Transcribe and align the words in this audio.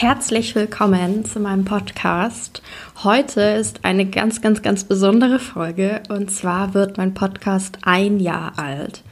Herzlich 0.00 0.54
willkommen 0.54 1.24
zu 1.24 1.40
meinem 1.40 1.64
Podcast. 1.64 2.62
Heute 3.02 3.40
ist 3.40 3.84
eine 3.84 4.06
ganz, 4.06 4.40
ganz, 4.40 4.62
ganz 4.62 4.84
besondere 4.84 5.40
Folge 5.40 6.04
und 6.08 6.30
zwar 6.30 6.72
wird 6.72 6.98
mein 6.98 7.14
Podcast 7.14 7.78
ein 7.82 8.20
Jahr 8.20 8.52
alt. 8.60 9.02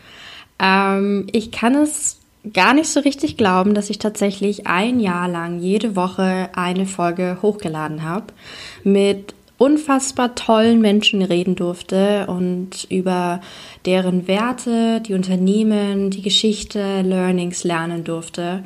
Ähm, 0.60 1.26
ich 1.32 1.50
kann 1.50 1.74
es 1.74 2.20
gar 2.52 2.72
nicht 2.72 2.88
so 2.88 3.00
richtig 3.00 3.36
glauben, 3.36 3.74
dass 3.74 3.90
ich 3.90 3.98
tatsächlich 3.98 4.68
ein 4.68 5.00
Jahr 5.00 5.26
lang 5.26 5.58
jede 5.58 5.96
Woche 5.96 6.50
eine 6.54 6.86
Folge 6.86 7.38
hochgeladen 7.42 8.04
habe, 8.04 8.26
mit 8.84 9.34
unfassbar 9.58 10.36
tollen 10.36 10.80
Menschen 10.80 11.22
reden 11.22 11.56
durfte 11.56 12.28
und 12.28 12.86
über 12.90 13.40
deren 13.86 14.28
Werte, 14.28 15.00
die 15.00 15.14
Unternehmen, 15.14 16.10
die 16.10 16.22
Geschichte, 16.22 17.02
Learnings 17.02 17.64
lernen 17.64 18.04
durfte 18.04 18.62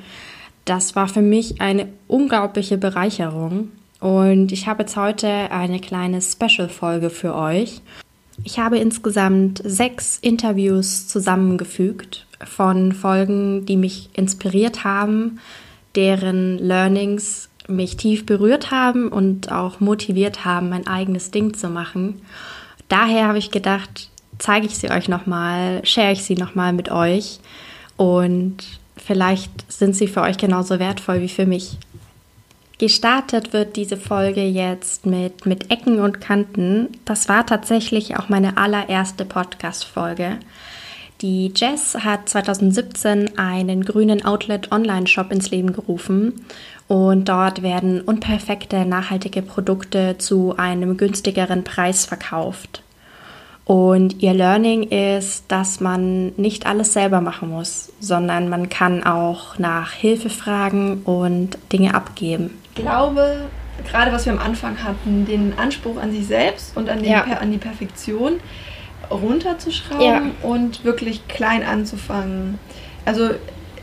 das 0.65 0.97
war 0.97 1.09
für 1.09 1.23
mich 1.23 1.61
eine 1.61 1.89
unglaubliche 2.09 2.79
Bereicherung. 2.79 3.73
Und 4.01 4.53
ich 4.53 4.67
habe 4.67 4.83
jetzt 4.83 4.97
heute 4.97 5.29
eine 5.29 5.81
kleine 5.81 6.23
Special-Folge 6.23 7.11
für 7.11 7.35
euch. 7.35 7.83
Ich 8.45 8.59
habe 8.59 8.79
insgesamt 8.79 9.61
sechs 9.65 10.19
Interviews 10.19 11.07
zusammengefügt 11.09 12.27
von 12.45 12.93
Folgen, 12.93 13.67
die 13.67 13.77
mich 13.77 14.09
inspiriert 14.15 14.85
haben, 14.85 15.41
deren 15.95 16.59
Learnings 16.59 17.51
mich 17.69 17.97
tief 17.97 18.25
berührt 18.25 18.71
haben 18.71 19.09
und 19.09 19.53
auch 19.53 19.81
motiviert 19.81 20.45
haben, 20.45 20.71
mein 20.71 20.87
eigenes 20.87 21.31
Ding 21.31 21.55
zu 21.55 21.69
machen. 21.69 22.23
Daher 22.89 23.29
habe 23.29 23.39
ich 23.39 23.51
gedacht, 23.51 24.09
zeige 24.39 24.67
ich 24.67 24.79
sie 24.79 24.91
euch 24.91 25.09
nochmal, 25.09 25.85
share 25.85 26.13
ich 26.13 26.25
sie 26.25 26.35
nochmal 26.35 26.73
mit 26.73 26.91
euch 26.91 27.39
und 27.97 28.80
Vielleicht 29.11 29.73
sind 29.73 29.97
sie 29.97 30.07
für 30.07 30.21
euch 30.21 30.39
genauso 30.39 30.79
wertvoll 30.79 31.21
wie 31.21 31.29
für 31.29 31.45
mich. 31.45 31.79
Gestartet 32.79 33.53
wird 33.53 33.75
diese 33.75 33.97
Folge 33.97 34.45
jetzt 34.45 35.05
mit, 35.05 35.47
mit 35.47 35.73
Ecken 35.73 35.99
und 35.99 36.21
Kanten. 36.21 36.91
Das 37.07 37.29
war 37.29 37.45
tatsächlich 37.45 38.17
auch 38.17 38.29
meine 38.29 38.57
allererste 38.57 39.25
Podcast-Folge. 39.25 40.39
Die 41.23 41.53
Jess 41.57 41.97
hat 41.97 42.29
2017 42.29 43.37
einen 43.37 43.85
grünen 43.85 44.25
Outlet-Online-Shop 44.25 45.33
ins 45.33 45.51
Leben 45.51 45.73
gerufen 45.73 46.47
und 46.87 47.29
dort 47.29 47.63
werden 47.63 48.03
unperfekte, 48.03 48.87
nachhaltige 48.87 49.43
Produkte 49.43 50.19
zu 50.19 50.55
einem 50.57 50.97
günstigeren 50.97 51.65
Preis 51.65 52.07
verkauft. 52.07 52.85
Und 53.71 54.21
ihr 54.21 54.35
Learning 54.35 54.83
ist, 54.83 55.45
dass 55.47 55.79
man 55.79 56.33
nicht 56.37 56.67
alles 56.67 56.93
selber 56.93 57.21
machen 57.21 57.51
muss, 57.51 57.93
sondern 58.01 58.49
man 58.49 58.69
kann 58.69 59.05
auch 59.05 59.59
nach 59.59 59.93
Hilfe 59.93 60.29
fragen 60.29 61.03
und 61.05 61.57
Dinge 61.73 61.95
abgeben. 61.95 62.59
Ich 62.75 62.83
glaube, 62.83 63.43
gerade 63.89 64.11
was 64.11 64.27
wir 64.27 64.33
am 64.33 64.41
Anfang 64.41 64.83
hatten, 64.83 65.25
den 65.25 65.57
Anspruch 65.57 66.03
an 66.03 66.11
sich 66.11 66.27
selbst 66.27 66.77
und 66.77 66.89
an, 66.89 67.05
ja. 67.05 67.23
an 67.23 67.53
die 67.53 67.59
Perfektion 67.59 68.41
runterzuschrauben 69.09 70.03
ja. 70.05 70.23
und 70.43 70.83
wirklich 70.85 71.29
klein 71.29 71.63
anzufangen. 71.63 72.59
Also 73.05 73.31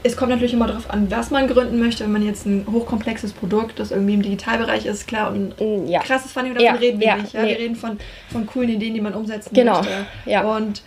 es 0.07 0.17
kommt 0.17 0.29
natürlich 0.29 0.53
immer 0.53 0.67
darauf 0.67 0.89
an, 0.89 1.09
was 1.11 1.31
man 1.31 1.47
gründen 1.47 1.79
möchte. 1.79 2.03
Wenn 2.03 2.11
man 2.11 2.25
jetzt 2.25 2.45
ein 2.45 2.65
hochkomplexes 2.71 3.33
Produkt, 3.33 3.79
das 3.79 3.91
irgendwie 3.91 4.13
im 4.13 4.21
Digitalbereich 4.21 4.85
ist, 4.85 5.07
klar, 5.07 5.31
und 5.31 5.59
mm, 5.59 5.87
ja. 5.87 6.01
krasses 6.01 6.31
Funding, 6.31 6.53
davon 6.53 6.65
ja. 6.65 6.73
reden 6.73 6.99
wir 6.99 7.07
ja. 7.07 7.17
nicht. 7.17 7.33
Ja? 7.33 7.43
Nee. 7.43 7.49
Wir 7.49 7.59
reden 7.59 7.75
von, 7.75 7.99
von 8.31 8.45
coolen 8.45 8.69
Ideen, 8.69 8.93
die 8.93 9.01
man 9.01 9.13
umsetzen 9.13 9.53
genau. 9.53 9.77
möchte. 9.77 10.05
Ja. 10.25 10.41
Und 10.41 10.81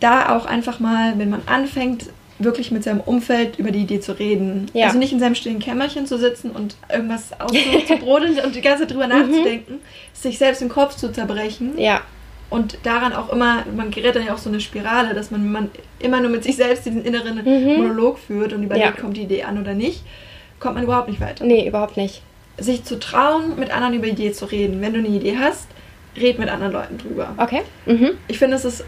da 0.00 0.36
auch 0.36 0.46
einfach 0.46 0.80
mal, 0.80 1.18
wenn 1.18 1.30
man 1.30 1.42
anfängt, 1.46 2.06
wirklich 2.38 2.70
mit 2.70 2.84
seinem 2.84 3.00
Umfeld 3.00 3.58
über 3.58 3.70
die 3.70 3.80
Idee 3.80 4.00
zu 4.00 4.12
reden. 4.12 4.66
Ja. 4.74 4.86
Also 4.86 4.98
nicht 4.98 5.12
in 5.12 5.20
seinem 5.20 5.34
stillen 5.34 5.58
Kämmerchen 5.58 6.06
zu 6.06 6.18
sitzen 6.18 6.50
und 6.50 6.76
irgendwas 6.92 7.30
auszubrodeln 7.40 8.38
und 8.44 8.54
die 8.54 8.60
ganze 8.60 8.82
Zeit 8.82 8.90
drüber 8.92 9.06
mhm. 9.06 9.30
nachzudenken, 9.30 9.80
sich 10.12 10.36
selbst 10.36 10.60
im 10.60 10.68
Kopf 10.68 10.96
zu 10.96 11.12
zerbrechen. 11.12 11.78
Ja 11.78 12.02
und 12.48 12.78
daran 12.84 13.12
auch 13.12 13.32
immer, 13.32 13.64
man 13.74 13.90
gerät 13.90 14.14
dann 14.14 14.24
ja 14.24 14.34
auch 14.34 14.38
so 14.38 14.48
eine 14.48 14.60
Spirale, 14.60 15.14
dass 15.14 15.30
man, 15.30 15.50
man 15.50 15.70
immer 15.98 16.20
nur 16.20 16.30
mit 16.30 16.44
sich 16.44 16.56
selbst 16.56 16.86
diesen 16.86 17.04
inneren 17.04 17.42
mhm. 17.44 17.76
Monolog 17.76 18.18
führt 18.18 18.52
und 18.52 18.62
überlegt, 18.62 18.86
ja. 18.86 18.92
kommt 18.92 19.16
die 19.16 19.22
Idee 19.22 19.42
an 19.42 19.60
oder 19.60 19.74
nicht, 19.74 20.02
kommt 20.60 20.76
man 20.76 20.84
überhaupt 20.84 21.08
nicht 21.08 21.20
weiter. 21.20 21.44
Nee, 21.44 21.66
überhaupt 21.66 21.96
nicht. 21.96 22.22
Sich 22.58 22.84
zu 22.84 22.98
trauen, 22.98 23.58
mit 23.58 23.70
anderen 23.70 23.94
über 23.94 24.06
Idee 24.06 24.32
zu 24.32 24.46
reden. 24.46 24.80
Wenn 24.80 24.92
du 24.92 25.00
eine 25.00 25.08
Idee 25.08 25.36
hast, 25.38 25.66
red 26.16 26.38
mit 26.38 26.48
anderen 26.48 26.72
Leuten 26.72 26.98
drüber. 26.98 27.34
Okay. 27.36 27.62
Mhm. 27.84 28.12
Ich 28.28 28.38
finde, 28.38 28.56
das 28.56 28.64
ist, 28.64 28.84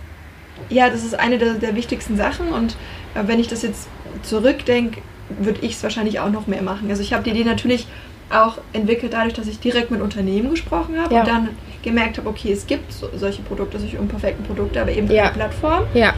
ja, 0.71 0.89
das 0.89 1.05
ist 1.05 1.19
eine 1.19 1.39
der, 1.39 1.55
der 1.55 1.75
wichtigsten 1.75 2.17
Sachen 2.17 2.49
und 2.53 2.77
äh, 3.15 3.27
wenn 3.27 3.41
ich 3.41 3.49
das 3.49 3.63
jetzt 3.63 3.89
zurückdenke, 4.23 5.03
würde 5.29 5.61
ich 5.63 5.73
es 5.73 5.83
wahrscheinlich 5.83 6.21
auch 6.21 6.31
noch 6.31 6.47
mehr 6.47 6.63
machen. 6.63 6.89
Also 6.89 7.03
ich 7.03 7.13
habe 7.13 7.25
die 7.25 7.31
Idee 7.31 7.45
natürlich 7.45 7.87
auch 8.31 8.59
entwickelt 8.73 9.13
dadurch, 9.13 9.35
dass 9.35 9.47
ich 9.47 9.59
direkt 9.61 9.91
mit 9.91 10.01
Unternehmen 10.01 10.51
gesprochen 10.51 10.99
habe 10.99 11.15
ja. 11.15 11.21
und 11.21 11.29
dann 11.29 11.49
gemerkt 11.83 12.19
habe, 12.19 12.28
okay, 12.28 12.53
es 12.53 12.66
gibt 12.66 12.93
so, 12.93 13.09
solche 13.16 13.43
Produkte, 13.43 13.78
solche 13.78 13.99
unperfekten 13.99 14.44
Produkte, 14.44 14.81
aber 14.81 14.93
eben 14.93 15.11
ja. 15.11 15.25
eine 15.25 15.33
Plattform. 15.33 15.84
Ja. 15.94 16.12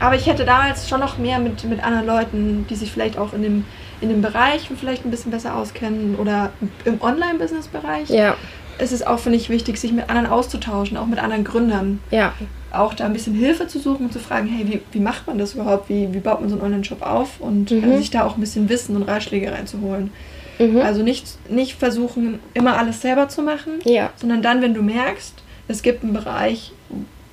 Aber 0.00 0.16
ich 0.16 0.26
hätte 0.26 0.44
damals 0.44 0.88
schon 0.88 1.00
noch 1.00 1.18
mehr 1.18 1.38
mit, 1.38 1.64
mit 1.64 1.82
anderen 1.82 2.06
Leuten, 2.06 2.66
die 2.68 2.74
sich 2.74 2.92
vielleicht 2.92 3.16
auch 3.16 3.32
in 3.32 3.42
dem, 3.42 3.64
in 4.00 4.08
dem 4.08 4.22
Bereich 4.22 4.68
vielleicht 4.78 5.04
ein 5.04 5.10
bisschen 5.10 5.30
besser 5.30 5.56
auskennen 5.56 6.16
oder 6.16 6.52
im 6.84 7.00
Online-Business-Bereich. 7.00 8.10
Ja. 8.10 8.36
Es 8.76 8.90
ist 8.90 9.06
auch, 9.06 9.20
finde 9.20 9.38
ich, 9.38 9.50
wichtig, 9.50 9.78
sich 9.78 9.92
mit 9.92 10.08
anderen 10.10 10.28
auszutauschen, 10.28 10.96
auch 10.96 11.06
mit 11.06 11.20
anderen 11.20 11.44
Gründern. 11.44 12.00
Ja. 12.10 12.32
Auch 12.72 12.92
da 12.94 13.04
ein 13.04 13.12
bisschen 13.12 13.34
Hilfe 13.34 13.68
zu 13.68 13.78
suchen 13.78 14.06
und 14.06 14.12
zu 14.12 14.18
fragen, 14.18 14.48
hey, 14.48 14.66
wie, 14.66 14.82
wie 14.90 15.00
macht 15.00 15.28
man 15.28 15.38
das 15.38 15.54
überhaupt? 15.54 15.88
Wie, 15.88 16.12
wie 16.12 16.18
baut 16.18 16.40
man 16.40 16.50
so 16.50 16.56
einen 16.56 16.64
Online-Shop 16.64 17.02
auf? 17.02 17.40
Und 17.40 17.70
mhm. 17.70 17.92
äh, 17.92 17.98
sich 17.98 18.10
da 18.10 18.24
auch 18.24 18.36
ein 18.36 18.40
bisschen 18.40 18.68
Wissen 18.68 18.96
und 18.96 19.04
Ratschläge 19.04 19.52
reinzuholen. 19.52 20.10
Mhm. 20.58 20.78
Also 20.78 21.02
nicht, 21.02 21.26
nicht 21.50 21.74
versuchen, 21.74 22.38
immer 22.54 22.78
alles 22.78 23.00
selber 23.00 23.28
zu 23.28 23.42
machen, 23.42 23.80
ja. 23.84 24.10
sondern 24.16 24.42
dann, 24.42 24.62
wenn 24.62 24.74
du 24.74 24.82
merkst, 24.82 25.34
es 25.68 25.82
gibt 25.82 26.02
einen 26.02 26.12
Bereich, 26.12 26.72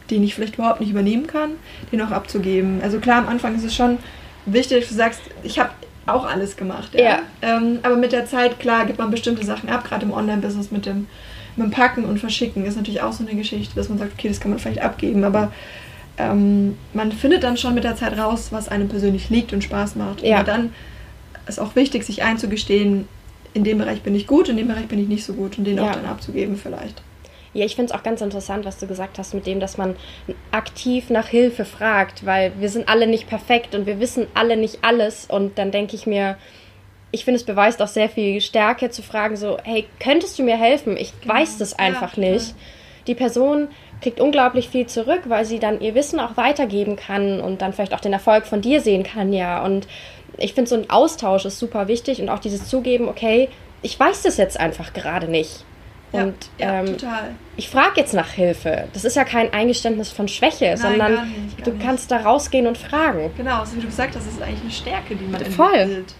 den 0.09 0.23
ich 0.23 0.35
vielleicht 0.35 0.55
überhaupt 0.55 0.81
nicht 0.81 0.91
übernehmen 0.91 1.27
kann, 1.27 1.51
den 1.91 2.01
auch 2.01 2.11
abzugeben. 2.11 2.81
Also 2.81 2.99
klar, 2.99 3.19
am 3.19 3.27
Anfang 3.27 3.55
ist 3.55 3.63
es 3.63 3.75
schon 3.75 3.97
wichtig, 4.45 4.81
dass 4.81 4.89
du 4.89 4.95
sagst, 4.95 5.21
ich 5.43 5.59
habe 5.59 5.71
auch 6.05 6.25
alles 6.25 6.57
gemacht. 6.57 6.93
Ja. 6.93 7.01
ja. 7.01 7.19
Ähm, 7.41 7.79
aber 7.83 7.95
mit 7.95 8.11
der 8.11 8.25
Zeit, 8.25 8.59
klar, 8.59 8.85
gibt 8.85 8.99
man 8.99 9.11
bestimmte 9.11 9.45
Sachen 9.45 9.69
ab, 9.69 9.83
gerade 9.83 10.05
im 10.05 10.11
Online-Business 10.11 10.71
mit 10.71 10.85
dem, 10.85 11.07
mit 11.55 11.67
dem 11.67 11.71
Packen 11.71 12.05
und 12.05 12.19
Verschicken 12.19 12.65
ist 12.65 12.75
natürlich 12.75 13.01
auch 13.01 13.13
so 13.13 13.25
eine 13.25 13.35
Geschichte, 13.35 13.75
dass 13.75 13.89
man 13.89 13.97
sagt, 13.97 14.13
okay, 14.17 14.27
das 14.27 14.39
kann 14.39 14.51
man 14.51 14.59
vielleicht 14.59 14.81
abgeben, 14.81 15.23
aber 15.23 15.51
ähm, 16.17 16.77
man 16.93 17.11
findet 17.11 17.43
dann 17.43 17.57
schon 17.57 17.73
mit 17.73 17.83
der 17.83 17.95
Zeit 17.95 18.17
raus, 18.17 18.47
was 18.51 18.69
einem 18.69 18.89
persönlich 18.89 19.29
liegt 19.29 19.53
und 19.53 19.63
Spaß 19.63 19.95
macht. 19.95 20.23
Ja. 20.23 20.39
Und 20.39 20.47
dann 20.47 20.73
ist 21.57 21.59
auch 21.59 21.75
wichtig, 21.75 22.03
sich 22.03 22.23
einzugestehen, 22.23 23.07
in 23.53 23.63
dem 23.63 23.77
Bereich 23.79 24.01
bin 24.01 24.15
ich 24.15 24.27
gut, 24.27 24.49
in 24.49 24.57
dem 24.57 24.67
Bereich 24.67 24.87
bin 24.87 24.99
ich 24.99 25.07
nicht 25.07 25.25
so 25.25 25.33
gut 25.33 25.57
und 25.57 25.65
den 25.65 25.77
ja. 25.77 25.83
auch 25.83 25.91
dann 25.91 26.05
abzugeben 26.05 26.55
vielleicht. 26.55 27.01
Ja, 27.53 27.65
ich 27.65 27.75
finde 27.75 27.93
es 27.93 27.99
auch 27.99 28.03
ganz 28.03 28.21
interessant, 28.21 28.63
was 28.63 28.77
du 28.77 28.87
gesagt 28.87 29.17
hast 29.17 29.33
mit 29.33 29.45
dem, 29.45 29.59
dass 29.59 29.77
man 29.77 29.97
aktiv 30.51 31.09
nach 31.09 31.27
Hilfe 31.27 31.65
fragt, 31.65 32.25
weil 32.25 32.53
wir 32.59 32.69
sind 32.69 32.87
alle 32.87 33.07
nicht 33.07 33.27
perfekt 33.27 33.75
und 33.75 33.85
wir 33.85 33.99
wissen 33.99 34.27
alle 34.33 34.55
nicht 34.55 34.79
alles. 34.83 35.25
Und 35.25 35.57
dann 35.57 35.71
denke 35.71 35.95
ich 35.97 36.07
mir, 36.07 36.37
ich 37.11 37.25
finde, 37.25 37.39
es 37.39 37.45
beweist 37.45 37.81
auch 37.81 37.89
sehr 37.89 38.07
viel 38.07 38.39
Stärke 38.39 38.89
zu 38.89 39.01
fragen, 39.01 39.35
so, 39.35 39.57
hey, 39.63 39.85
könntest 39.99 40.39
du 40.39 40.43
mir 40.43 40.55
helfen? 40.55 40.95
Ich 40.95 41.13
genau. 41.19 41.33
weiß 41.33 41.57
das 41.57 41.77
einfach 41.77 42.15
ja, 42.15 42.31
nicht. 42.31 42.55
Die 43.07 43.15
Person 43.15 43.67
kriegt 44.01 44.21
unglaublich 44.21 44.69
viel 44.69 44.87
zurück, 44.87 45.23
weil 45.25 45.43
sie 45.43 45.59
dann 45.59 45.81
ihr 45.81 45.93
Wissen 45.93 46.19
auch 46.21 46.37
weitergeben 46.37 46.95
kann 46.95 47.41
und 47.41 47.61
dann 47.61 47.73
vielleicht 47.73 47.93
auch 47.93 47.99
den 47.99 48.13
Erfolg 48.13 48.45
von 48.45 48.61
dir 48.61 48.79
sehen 48.79 49.03
kann, 49.03 49.33
ja. 49.33 49.63
Und 49.63 49.87
ich 50.43 50.53
finde, 50.53 50.69
so 50.69 50.75
ein 50.75 50.89
Austausch 50.89 51.45
ist 51.45 51.59
super 51.59 51.87
wichtig 51.87 52.21
und 52.21 52.29
auch 52.29 52.39
dieses 52.39 52.67
Zugeben, 52.67 53.07
okay, 53.07 53.49
ich 53.81 53.99
weiß 53.99 54.23
das 54.23 54.37
jetzt 54.37 54.59
einfach 54.59 54.93
gerade 54.93 55.27
nicht. 55.27 55.65
Und 56.11 56.35
ja, 56.57 56.73
ja, 56.73 56.79
ähm, 56.81 56.97
ich 57.55 57.69
frage 57.69 57.93
jetzt 57.95 58.13
nach 58.13 58.31
Hilfe. 58.31 58.87
Das 58.93 59.05
ist 59.05 59.15
ja 59.15 59.23
kein 59.23 59.53
Eingeständnis 59.53 60.11
von 60.11 60.27
Schwäche, 60.27 60.65
Nein, 60.65 60.77
sondern 60.77 61.15
gar 61.15 61.25
nicht, 61.25 61.57
gar 61.57 61.65
du 61.65 61.71
nicht. 61.71 61.85
kannst 61.85 62.11
da 62.11 62.17
rausgehen 62.17 62.67
und 62.67 62.77
fragen. 62.77 63.31
Genau, 63.37 63.63
so 63.63 63.77
wie 63.77 63.81
du 63.81 63.87
gesagt 63.87 64.15
hast, 64.15 64.27
das 64.27 64.33
ist 64.33 64.41
eigentlich 64.41 64.61
eine 64.61 64.71
Stärke, 64.71 65.15
die 65.15 65.25
man 65.25 65.43
Voll. 65.45 65.73
entwickelt. 65.73 66.15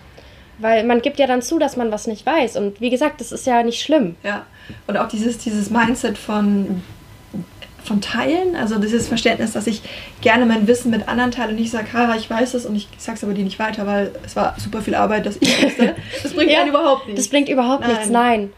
Weil 0.60 0.84
man 0.86 1.02
gibt 1.02 1.20
ja 1.20 1.28
dann 1.28 1.42
zu, 1.42 1.60
dass 1.60 1.76
man 1.76 1.92
was 1.92 2.08
nicht 2.08 2.26
weiß. 2.26 2.56
Und 2.56 2.80
wie 2.80 2.90
gesagt, 2.90 3.20
das 3.20 3.32
ist 3.32 3.46
ja 3.48 3.64
nicht 3.64 3.82
schlimm. 3.82 4.16
Ja. 4.24 4.46
Und 4.88 4.96
auch 4.98 5.08
dieses, 5.08 5.40
dieses 5.40 5.72
Mindset 5.72 6.18
von 6.18 6.84
von 7.84 8.02
Teilen, 8.02 8.56
also 8.56 8.78
dieses 8.80 9.08
Verständnis, 9.08 9.54
dass 9.54 9.68
ich 9.68 9.82
gerne 10.22 10.46
mein 10.46 10.68
Wissen 10.68 10.92
mit 10.92 11.08
anderen 11.08 11.32
teile 11.32 11.50
und 11.50 11.56
nicht 11.56 11.72
sage, 11.72 11.88
Kara, 11.92 12.16
ich 12.16 12.30
weiß 12.30 12.54
es 12.54 12.66
und 12.66 12.76
ich 12.76 12.88
sage 12.98 13.18
es 13.18 13.24
aber 13.24 13.34
dir 13.34 13.44
nicht 13.44 13.60
weiter, 13.60 13.88
weil 13.88 14.12
es 14.26 14.36
war 14.36 14.56
super 14.58 14.82
viel 14.82 14.96
Arbeit, 14.96 15.26
dass 15.26 15.38
ich 15.40 15.64
wusste. 15.64 15.96
Das 16.24 16.34
bringt 16.34 16.52
ja, 16.52 16.66
überhaupt 16.66 17.08
nichts. 17.08 17.22
Das 17.22 17.30
bringt 17.30 17.50
überhaupt 17.50 17.82
nein. 17.82 17.92
nichts, 17.92 18.10
nein. 18.10 18.54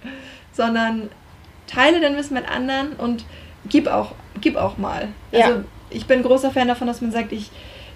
Sondern 0.52 1.10
teile 1.68 2.02
dein 2.02 2.18
Wissen 2.18 2.34
mit 2.34 2.50
anderen 2.50 2.94
und 2.94 3.25
gib 3.70 3.88
auch, 3.88 4.14
gib 4.42 4.58
auch 4.58 4.78
mal. 4.78 5.08
Also 5.31 5.50
ja. 5.50 5.64
ich 5.90 6.06
bin 6.06 6.22
großer 6.22 6.52
Fan 6.52 6.68
davon, 6.68 6.88
dass 6.88 7.02
man 7.02 7.12
sagt, 7.12 7.31
ich, 7.31 7.50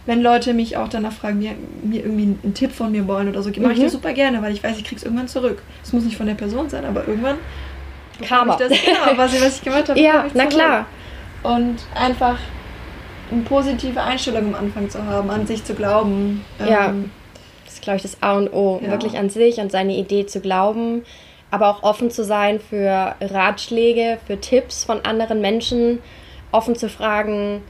wenn 0.06 0.22
Leute 0.22 0.54
mich 0.54 0.78
auch 0.78 0.88
danach 0.88 1.12
fragen, 1.12 1.40
mir, 1.40 1.56
mir 1.84 2.02
irgendwie 2.02 2.38
einen 2.44 2.54
Tipp 2.54 2.72
von 2.72 2.92
mir 2.92 3.08
wollen 3.08 3.28
oder 3.28 3.44
so, 3.44 3.50
mache 3.60 3.74
ich 3.74 3.80
das 3.80 3.92
mhm. 3.92 3.98
super 3.98 4.14
gerne, 4.14 4.42
weil 4.42 4.54
ich 4.54 4.64
weiß, 4.64 4.78
ich 4.78 4.86
krieg's 4.86 5.04
irgendwann 5.04 5.28
zurück. 5.28 5.62
Es 5.84 5.92
muss 5.92 6.04
nicht 6.04 6.18
von 6.18 6.28
der 6.28 6.36
Person 6.36 6.70
sein, 6.70 6.86
aber 6.86 7.08
irgendwann 7.08 7.38
Karma. 8.22 8.54
Ich 8.54 8.68
das, 8.68 8.70
genau, 8.70 9.18
was, 9.18 9.42
was 9.42 9.58
ich 9.58 9.64
gemacht 9.64 9.90
habe. 9.90 10.00
Ja, 10.08 10.26
na 10.34 10.46
klar. 10.46 10.86
Und 11.44 11.78
einfach 11.96 12.38
eine 13.32 13.42
positive 13.44 14.02
Einstellung 14.02 14.56
am 14.56 14.56
Anfang 14.56 14.90
zu 14.90 15.04
haben, 15.06 15.30
an 15.30 15.46
sich 15.48 15.64
zu 15.64 15.74
glauben. 15.74 16.46
Ja, 16.60 16.90
ähm, 16.90 17.12
das 17.66 17.76
ist, 17.76 17.82
glaube 17.82 17.98
ich, 17.98 18.04
das 18.04 18.22
A 18.22 18.38
und 18.38 18.54
O. 18.54 18.80
Ja. 18.82 18.92
Wirklich 18.92 19.18
an 19.18 19.30
sich, 19.30 19.60
an 19.60 19.70
seine 19.70 19.96
Idee 19.96 20.26
zu 20.26 20.40
glauben, 20.40 21.04
aber 21.52 21.70
auch 21.70 21.84
offen 21.84 22.12
zu 22.12 22.24
sein 22.24 22.60
für 22.60 23.16
Ratschläge, 23.22 24.20
für 24.26 24.40
Tipps 24.40 24.84
von 24.84 25.04
anderen 25.06 25.42
Menschen, 25.42 26.00
offen 26.52 26.76
zu 26.76 26.90
fragen, 26.90 27.62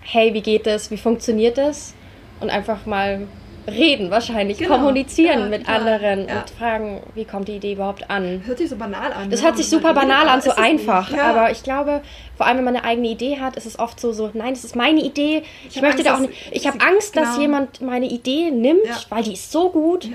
hey, 0.00 0.34
wie 0.34 0.42
geht 0.42 0.66
es, 0.66 0.90
wie 0.90 0.96
funktioniert 0.96 1.58
es? 1.58 1.94
Und 2.40 2.50
einfach 2.50 2.86
mal 2.86 3.26
reden 3.68 4.10
wahrscheinlich, 4.10 4.58
genau. 4.58 4.76
kommunizieren 4.76 5.40
ja, 5.40 5.46
mit 5.46 5.64
klar. 5.64 5.78
anderen 5.78 6.28
ja. 6.28 6.40
und 6.40 6.50
fragen, 6.50 7.02
wie 7.14 7.24
kommt 7.24 7.48
die 7.48 7.56
Idee 7.56 7.74
überhaupt 7.74 8.10
an. 8.10 8.42
Hört 8.46 8.58
sich 8.58 8.68
so 8.68 8.76
banal 8.76 9.12
an. 9.12 9.30
Das 9.30 9.40
ne? 9.40 9.46
hört 9.46 9.56
sich 9.56 9.68
super 9.68 9.94
banal 9.94 10.28
an, 10.28 10.40
so 10.40 10.50
einfach. 10.52 11.10
Ja. 11.10 11.30
Aber 11.30 11.50
ich 11.50 11.62
glaube, 11.62 12.02
vor 12.36 12.46
allem 12.46 12.58
wenn 12.58 12.64
man 12.64 12.76
eine 12.76 12.84
eigene 12.84 13.08
Idee 13.08 13.38
hat, 13.40 13.56
ist 13.56 13.66
es 13.66 13.78
oft 13.78 14.00
so, 14.00 14.12
so 14.12 14.30
nein, 14.34 14.54
das 14.54 14.64
ist 14.64 14.76
meine 14.76 15.00
Idee. 15.00 15.42
Ich, 15.68 15.76
ich 15.76 15.82
möchte 15.82 15.98
Angst, 15.98 16.06
da 16.06 16.14
auch 16.14 16.20
nicht. 16.20 16.34
Ich 16.52 16.66
habe 16.66 16.80
Angst, 16.80 17.12
genau. 17.12 17.26
dass 17.26 17.38
jemand 17.38 17.80
meine 17.80 18.06
Idee 18.06 18.50
nimmt, 18.50 19.06
weil 19.10 19.22
die 19.22 19.34
ist 19.34 19.52
so 19.52 19.70
gut. 19.70 20.08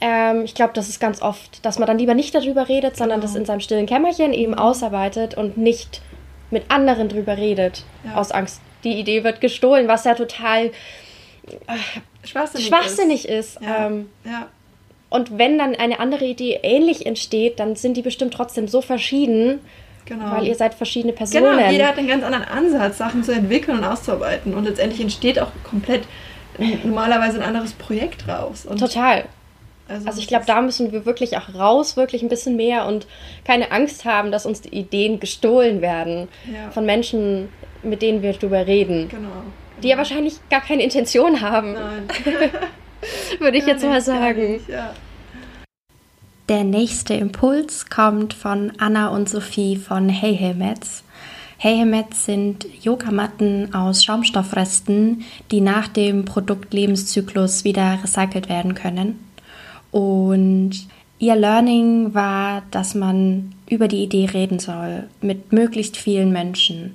Ähm, 0.00 0.42
ich 0.44 0.54
glaube, 0.54 0.72
das 0.74 0.88
ist 0.88 1.00
ganz 1.00 1.22
oft, 1.22 1.64
dass 1.64 1.78
man 1.78 1.86
dann 1.86 1.98
lieber 1.98 2.14
nicht 2.14 2.34
darüber 2.34 2.68
redet, 2.68 2.96
sondern 2.96 3.20
genau. 3.20 3.32
das 3.32 3.38
in 3.38 3.44
seinem 3.44 3.60
stillen 3.60 3.86
Kämmerchen 3.86 4.32
eben 4.32 4.52
mhm. 4.52 4.58
ausarbeitet 4.58 5.36
und 5.36 5.56
nicht 5.56 6.02
mit 6.50 6.70
anderen 6.70 7.08
drüber 7.08 7.36
redet. 7.36 7.84
Aus 8.14 8.30
Angst, 8.30 8.60
die 8.84 8.98
Idee 8.98 9.24
wird 9.24 9.40
gestohlen, 9.40 9.88
was 9.88 10.04
ja 10.04 10.14
total 10.14 10.70
schwachsinnig, 12.24 12.66
schwachsinnig 12.66 13.28
ist. 13.28 13.56
ist. 13.56 13.62
Ja. 13.62 13.86
Ähm, 13.86 14.08
ja. 14.24 14.48
Und 15.10 15.38
wenn 15.38 15.58
dann 15.58 15.74
eine 15.74 16.00
andere 16.00 16.26
Idee 16.26 16.60
ähnlich 16.62 17.06
entsteht, 17.06 17.60
dann 17.60 17.76
sind 17.76 17.96
die 17.96 18.02
bestimmt 18.02 18.34
trotzdem 18.34 18.68
so 18.68 18.82
verschieden, 18.82 19.60
genau. 20.04 20.32
weil 20.32 20.46
ihr 20.46 20.54
seid 20.54 20.74
verschiedene 20.74 21.14
Personen. 21.14 21.56
Genau, 21.56 21.70
jeder 21.70 21.88
hat 21.88 21.98
einen 21.98 22.08
ganz 22.08 22.24
anderen 22.24 22.44
Ansatz, 22.44 22.98
Sachen 22.98 23.24
zu 23.24 23.32
entwickeln 23.32 23.78
und 23.78 23.84
auszuarbeiten. 23.84 24.54
Und 24.54 24.64
letztendlich 24.64 25.00
entsteht 25.00 25.38
auch 25.40 25.50
komplett 25.64 26.02
normalerweise 26.84 27.38
ein 27.38 27.44
anderes 27.44 27.72
Projekt 27.72 28.28
raus. 28.28 28.66
Und 28.66 28.80
Total. 28.80 29.24
Also, 29.88 30.06
also 30.06 30.20
ich 30.20 30.26
glaube, 30.26 30.44
da 30.44 30.60
müssen 30.60 30.92
wir 30.92 31.06
wirklich 31.06 31.38
auch 31.38 31.54
raus, 31.54 31.96
wirklich 31.96 32.22
ein 32.22 32.28
bisschen 32.28 32.56
mehr 32.56 32.84
und 32.84 33.06
keine 33.46 33.72
Angst 33.72 34.04
haben, 34.04 34.30
dass 34.30 34.44
uns 34.44 34.60
die 34.60 34.76
Ideen 34.76 35.18
gestohlen 35.18 35.80
werden 35.80 36.28
ja. 36.52 36.70
von 36.70 36.84
Menschen, 36.84 37.48
mit 37.82 38.02
denen 38.02 38.20
wir 38.20 38.34
darüber 38.34 38.66
reden. 38.66 39.08
Genau 39.08 39.44
die 39.82 39.88
ja 39.88 39.96
wahrscheinlich 39.96 40.36
gar 40.50 40.60
keine 40.60 40.82
Intention 40.82 41.40
haben. 41.40 41.74
Nein. 41.74 42.08
Würde 43.38 43.58
ich 43.58 43.66
jetzt 43.66 43.84
mal 43.84 44.00
sagen. 44.00 44.52
Nicht, 44.52 44.68
ja. 44.68 44.94
Der 46.48 46.64
nächste 46.64 47.14
Impuls 47.14 47.90
kommt 47.90 48.32
von 48.32 48.72
Anna 48.78 49.08
und 49.08 49.28
Sophie 49.28 49.76
von 49.76 50.08
Hey 50.08 50.36
Hey 50.36 50.54
Mets. 50.54 51.04
Hey 51.58 51.76
Hey 51.76 51.84
Mets 51.84 52.24
sind 52.24 52.66
Yogamatten 52.82 53.74
aus 53.74 54.02
Schaumstoffresten, 54.02 55.24
die 55.50 55.60
nach 55.60 55.88
dem 55.88 56.24
Produktlebenszyklus 56.24 57.64
wieder 57.64 57.98
recycelt 58.02 58.48
werden 58.48 58.74
können. 58.74 59.18
Und 59.90 60.72
ihr 61.18 61.36
Learning 61.36 62.14
war, 62.14 62.62
dass 62.70 62.94
man 62.94 63.54
über 63.68 63.88
die 63.88 64.02
Idee 64.02 64.26
reden 64.32 64.58
soll 64.58 65.08
mit 65.20 65.52
möglichst 65.52 65.96
vielen 65.96 66.32
Menschen. 66.32 66.94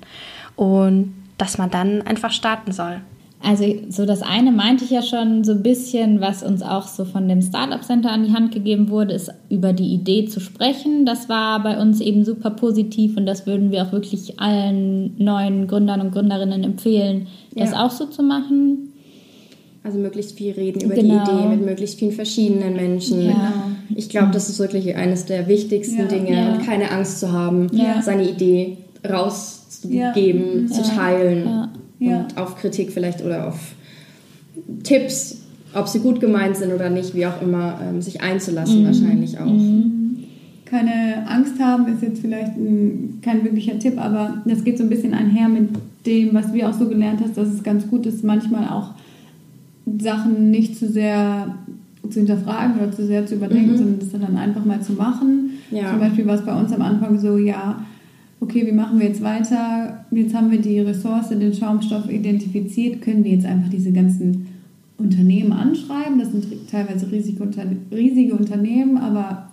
Und 0.56 1.14
dass 1.38 1.58
man 1.58 1.70
dann 1.70 2.02
einfach 2.02 2.32
starten 2.32 2.72
soll. 2.72 3.02
Also 3.46 3.66
so 3.90 4.06
das 4.06 4.22
eine 4.22 4.54
meinte 4.54 4.86
ich 4.86 4.92
ja 4.92 5.02
schon 5.02 5.44
so 5.44 5.52
ein 5.52 5.64
bisschen, 5.64 6.22
was 6.22 6.44
uns 6.44 6.62
auch 6.62 6.88
so 6.88 7.04
von 7.04 7.28
dem 7.28 7.42
Startup 7.42 7.84
Center 7.84 8.10
an 8.10 8.24
die 8.24 8.32
Hand 8.32 8.54
gegeben 8.54 8.90
wurde, 8.90 9.14
ist 9.14 9.32
über 9.50 9.74
die 9.74 9.94
Idee 9.94 10.26
zu 10.26 10.40
sprechen. 10.40 11.06
Das 11.06 11.28
war 11.28 11.62
bei 11.62 11.78
uns 11.78 12.00
eben 12.00 12.24
super 12.24 12.52
positiv 12.52 13.18
und 13.18 13.26
das 13.26 13.46
würden 13.46 13.70
wir 13.70 13.84
auch 13.84 13.92
wirklich 13.92 14.40
allen 14.40 15.22
neuen 15.22 15.68
Gründern 15.68 16.00
und 16.00 16.12
Gründerinnen 16.14 16.64
empfehlen, 16.64 17.28
das 17.54 17.72
ja. 17.72 17.86
auch 17.86 17.92
so 17.92 18.06
zu 18.06 18.24
machen. 18.24 18.94
Also 19.84 20.00
möglichst 20.00 20.38
viel 20.38 20.54
reden 20.54 20.80
über 20.80 20.96
genau. 20.96 21.26
die 21.26 21.32
Idee 21.32 21.48
mit 21.50 21.66
möglichst 21.66 22.00
vielen 22.00 22.14
verschiedenen 22.14 22.78
Menschen. 22.78 23.26
Ja. 23.26 23.54
Ich 23.94 24.08
glaube, 24.08 24.32
das 24.32 24.48
ist 24.48 24.60
wirklich 24.60 24.96
eines 24.96 25.26
der 25.26 25.50
wichtigsten 25.50 26.00
ja. 26.00 26.06
Dinge 26.06 26.54
und 26.54 26.66
keine 26.66 26.92
Angst 26.92 27.20
zu 27.20 27.34
haben, 27.34 27.70
seine 28.02 28.30
Idee 28.30 28.78
raus 29.06 29.63
geben, 29.84 30.68
ja. 30.68 30.74
zu 30.74 30.84
teilen 30.84 31.68
ja. 32.00 32.20
und 32.20 32.38
auf 32.38 32.56
Kritik 32.58 32.92
vielleicht 32.92 33.24
oder 33.24 33.48
auf 33.48 33.76
Tipps, 34.84 35.42
ob 35.74 35.88
sie 35.88 36.00
gut 36.00 36.20
gemeint 36.20 36.58
sind 36.58 36.74
oder 36.74 36.90
nicht, 36.90 37.16
wie 37.16 37.26
auch 37.26 37.42
immer, 37.42 37.80
ähm, 37.82 38.02
sich 38.02 38.22
einzulassen 38.22 38.82
mhm. 38.82 38.86
wahrscheinlich 38.86 39.40
auch. 39.40 39.46
Mhm. 39.46 40.18
Keine 40.66 41.28
Angst 41.28 41.60
haben 41.60 41.88
ist 41.88 42.02
jetzt 42.02 42.22
vielleicht 42.22 42.58
ein, 42.58 43.20
kein 43.22 43.44
wirklicher 43.44 43.78
Tipp, 43.78 43.98
aber 43.98 44.42
das 44.46 44.64
geht 44.64 44.78
so 44.78 44.84
ein 44.84 44.90
bisschen 44.90 45.14
einher 45.14 45.48
mit 45.48 45.70
dem, 46.06 46.34
was 46.34 46.54
wir 46.54 46.70
auch 46.70 46.74
so 46.74 46.88
gelernt 46.88 47.22
hast, 47.24 47.38
dass 47.38 47.50
es 47.50 47.64
ganz 47.64 47.88
gut 47.88 48.06
ist, 48.06 48.24
manchmal 48.24 48.68
auch 48.68 48.92
Sachen 50.00 50.52
nicht 50.52 50.78
zu 50.78 50.88
sehr 50.90 51.56
zu 52.10 52.20
hinterfragen 52.20 52.76
oder 52.78 52.92
zu 52.92 53.06
sehr 53.06 53.26
zu 53.26 53.36
überdenken, 53.36 53.72
mhm. 53.72 53.78
sondern 53.78 54.00
das 54.00 54.12
dann 54.12 54.38
einfach 54.38 54.66
mal 54.66 54.82
zu 54.82 54.94
machen. 54.94 55.52
Ja. 55.72 55.90
Zum 55.92 56.00
Beispiel 56.00 56.26
war 56.26 56.36
es 56.36 56.46
bei 56.46 56.54
uns 56.54 56.72
am 56.74 56.82
Anfang 56.82 57.18
so, 57.18 57.38
ja, 57.38 57.78
okay, 58.44 58.68
wie 58.68 58.74
machen 58.74 59.00
wir 59.00 59.08
jetzt 59.08 59.24
weiter? 59.24 60.06
Jetzt 60.12 60.36
haben 60.36 60.52
wir 60.52 60.62
die 60.62 60.80
Ressource, 60.80 61.30
den 61.30 61.54
Schaumstoff 61.54 62.10
identifiziert, 62.10 63.02
können 63.02 63.24
wir 63.24 63.32
jetzt 63.32 63.46
einfach 63.46 63.70
diese 63.70 63.94
ganzen 63.94 64.48
Unternehmen 64.98 65.54
anschreiben. 65.54 66.20
Das 66.20 66.32
sind 66.32 66.46
teilweise 66.70 67.10
riesige, 67.10 67.48
riesige 67.92 68.34
Unternehmen, 68.34 68.98
aber 68.98 69.50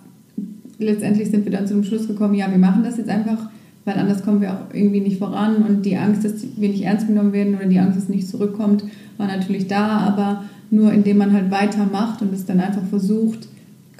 letztendlich 0.77 1.29
sind 1.29 1.45
wir 1.45 1.51
dann 1.51 1.67
zu 1.67 1.73
dem 1.73 1.83
Schluss 1.83 2.07
gekommen, 2.07 2.33
ja, 2.33 2.51
wir 2.51 2.57
machen 2.57 2.83
das 2.83 2.97
jetzt 2.97 3.09
einfach, 3.09 3.49
weil 3.85 3.95
anders 3.95 4.23
kommen 4.23 4.41
wir 4.41 4.51
auch 4.53 4.73
irgendwie 4.73 4.99
nicht 4.99 5.19
voran 5.19 5.63
und 5.63 5.85
die 5.85 5.95
Angst, 5.95 6.25
dass 6.25 6.45
wir 6.57 6.69
nicht 6.69 6.83
ernst 6.83 7.07
genommen 7.07 7.33
werden 7.33 7.55
oder 7.55 7.67
die 7.67 7.79
Angst, 7.79 7.97
dass 7.97 8.09
nicht 8.09 8.27
zurückkommt, 8.27 8.83
war 9.17 9.27
natürlich 9.27 9.67
da, 9.67 9.99
aber 9.99 10.43
nur 10.69 10.91
indem 10.91 11.17
man 11.17 11.33
halt 11.33 11.49
weitermacht 11.49 12.21
und 12.21 12.33
es 12.33 12.45
dann 12.45 12.59
einfach 12.59 12.83
versucht, 12.89 13.47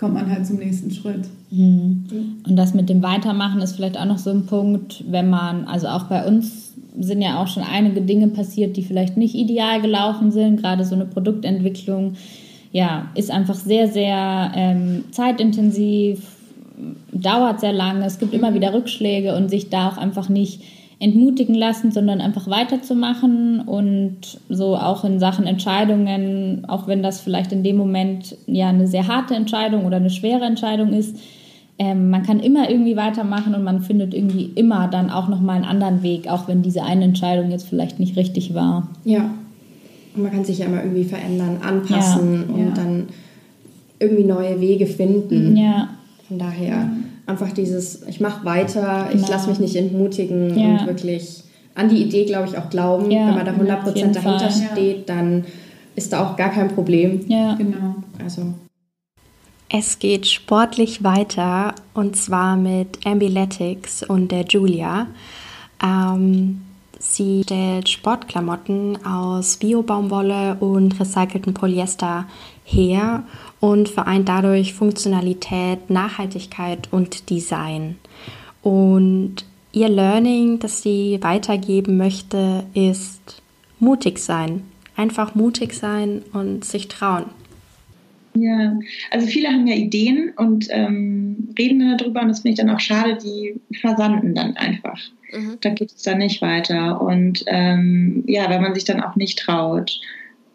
kommt 0.01 0.15
man 0.15 0.29
halt 0.31 0.48
zum 0.48 0.58
nächsten 0.58 0.89
Schritt. 0.89 1.27
Mhm. 1.51 2.41
Und 2.48 2.55
das 2.55 2.74
mit 2.74 2.89
dem 2.89 3.03
Weitermachen 3.03 3.62
ist 3.62 3.75
vielleicht 3.75 4.00
auch 4.00 4.05
noch 4.05 4.17
so 4.17 4.31
ein 4.31 4.48
Punkt, 4.48 5.03
wenn 5.08 5.29
man, 5.29 5.65
also 5.65 5.88
auch 5.88 6.05
bei 6.05 6.27
uns 6.27 6.74
sind 7.00 7.22
ja 7.22 7.39
auch 7.39 7.48
schon 7.48 7.62
einige 7.62 8.01
Dinge 8.01 8.27
passiert, 8.29 8.75
die 8.75 8.81
vielleicht 8.81 9.15
nicht 9.15 9.36
ideal 9.36 9.79
gelaufen 9.79 10.31
sind. 10.31 10.60
Gerade 10.60 10.86
so 10.86 10.96
eine 10.96 11.05
Produktentwicklung, 11.05 12.15
ja, 12.72 13.10
ist 13.13 13.29
einfach 13.29 13.53
sehr, 13.53 13.88
sehr 13.89 14.51
ähm, 14.55 15.03
zeitintensiv, 15.12 16.24
dauert 17.13 17.60
sehr 17.60 17.74
lange. 17.74 18.03
Es 18.03 18.17
gibt 18.17 18.34
immer 18.34 18.50
mhm. 18.50 18.55
wieder 18.55 18.74
Rückschläge 18.74 19.36
und 19.36 19.50
sich 19.50 19.70
da 19.70 19.89
auch 19.89 19.98
einfach 19.98 20.29
nicht 20.29 20.63
entmutigen 21.01 21.55
lassen, 21.55 21.91
sondern 21.91 22.22
einfach 22.22 22.48
weiterzumachen 22.48 23.62
und 23.62 24.39
so 24.50 24.77
auch 24.77 25.03
in 25.03 25.20
Sachen 25.20 25.48
Entscheidungen, 25.48 26.65
auch 26.67 26.88
wenn 26.88 27.01
das 27.01 27.20
vielleicht 27.20 27.51
in 27.51 27.63
dem 27.63 27.75
Moment 27.75 28.38
ja 28.46 28.70
eine 28.70 28.86
sehr 28.86 29.08
harte 29.08 29.34
Entscheidung 29.34 29.86
oder 29.86 29.98
eine 29.98 30.12
schwere 30.12 30.46
Entscheidung 30.46 30.93
ist, 30.93 31.17
ähm, 31.79 32.12
man 32.12 32.22
kann 32.22 32.39
immer 32.39 32.70
irgendwie 32.70 32.96
weitermachen 32.96 33.55
und 33.55 33.63
man 33.63 33.81
findet 33.81 34.13
irgendwie 34.13 34.51
immer 34.53 34.88
dann 34.88 35.10
auch 35.10 35.27
nochmal 35.27 35.55
einen 35.55 35.65
anderen 35.65 36.03
Weg, 36.03 36.27
auch 36.27 36.48
wenn 36.48 36.62
diese 36.62 36.84
eine 36.84 37.05
Entscheidung 37.05 37.50
jetzt 37.50 37.67
vielleicht 37.67 38.00
nicht 38.00 38.15
richtig 38.15 38.53
war. 38.53 38.88
Ja. 39.03 39.31
Und 40.15 40.22
man 40.22 40.31
kann 40.31 40.46
sich 40.46 40.60
ja 40.60 40.67
immer 40.67 40.84
irgendwie 40.84 41.05
verändern, 41.05 41.58
anpassen 41.65 42.43
ja, 42.48 42.53
und 42.53 42.67
ja. 42.67 42.74
dann 42.75 43.08
irgendwie 43.98 44.25
neue 44.25 44.62
Wege 44.62 44.86
finden. 44.86 45.58
Ja. 45.58 45.89
Von 46.27 46.38
daher 46.38 46.88
einfach 47.25 47.51
dieses, 47.51 48.03
ich 48.07 48.19
mache 48.19 48.45
weiter, 48.45 49.07
genau. 49.11 49.23
ich 49.23 49.29
lasse 49.29 49.49
mich 49.49 49.59
nicht 49.59 49.75
entmutigen 49.75 50.57
ja. 50.57 50.79
und 50.79 50.87
wirklich 50.87 51.43
an 51.75 51.89
die 51.89 52.01
Idee, 52.01 52.25
glaube 52.25 52.47
ich, 52.47 52.57
auch 52.57 52.69
glauben. 52.69 53.11
Ja, 53.11 53.27
Wenn 53.27 53.35
man 53.35 53.45
da 53.45 53.51
100% 53.51 54.13
dahinter 54.13 54.21
Fall. 54.21 54.51
steht, 54.51 55.09
dann 55.09 55.45
ist 55.95 56.13
da 56.13 56.25
auch 56.25 56.35
gar 56.35 56.49
kein 56.49 56.69
Problem. 56.69 57.21
Ja, 57.27 57.55
genau. 57.55 57.95
Also. 58.23 58.53
Es 59.69 59.99
geht 59.99 60.27
sportlich 60.27 61.03
weiter 61.03 61.73
und 61.93 62.15
zwar 62.15 62.57
mit 62.57 63.05
Ambuletics 63.05 64.03
und 64.03 64.31
der 64.31 64.43
Julia. 64.45 65.07
Ähm, 65.81 66.61
sie 66.99 67.43
stellt 67.43 67.87
Sportklamotten 67.87 69.05
aus 69.05 69.57
Biobaumwolle 69.57 70.55
und 70.59 70.99
recyceltem 70.99 71.53
Polyester 71.53 72.25
her 72.65 73.23
und 73.62 73.88
vereint 73.88 74.27
dadurch 74.27 74.74
Funktionalität, 74.74 75.89
Nachhaltigkeit 75.89 76.89
und 76.91 77.30
Design. 77.30 77.96
Und 78.62 79.46
ihr 79.72 79.88
Learning, 79.88 80.60
das 80.60 80.82
sie 80.82 81.20
weitergeben 81.22 81.96
möchte, 81.96 82.65
ist 82.74 83.41
mutig 83.80 84.20
sein. 84.20 84.63
Einfach 84.98 85.36
mutig 85.36 85.74
sein 85.74 86.24
und 86.34 86.65
sich 86.65 86.89
trauen. 86.89 87.25
Ja, 88.34 88.80
also 89.12 89.27
viele 89.27 89.50
haben 89.50 89.68
ja 89.68 89.75
Ideen 89.75 90.32
und 90.38 90.68
ähm, 90.70 91.50
reden 91.58 91.80
dann 91.80 91.98
darüber 91.98 92.22
und 92.22 92.30
das 92.30 92.41
finde 92.41 92.53
ich 92.53 92.60
dann 92.60 92.70
auch 92.70 92.80
schade, 92.80 93.18
die 93.18 93.60
versanden 93.80 94.34
dann 94.36 94.56
einfach. 94.56 95.00
Mhm. 95.34 95.58
Da 95.62 95.70
geht 95.72 95.91
es 95.91 96.01
dann 96.03 96.20
nicht 96.20 96.41
weiter. 96.41 97.01
Und 97.01 97.44
ähm, 97.48 98.24
ja, 98.27 98.50
wenn 98.50 98.62
man 98.62 98.74
sich 98.74 98.86
dann 98.86 99.01
auch 99.01 99.15
nicht 99.15 99.39
traut. 99.39 100.00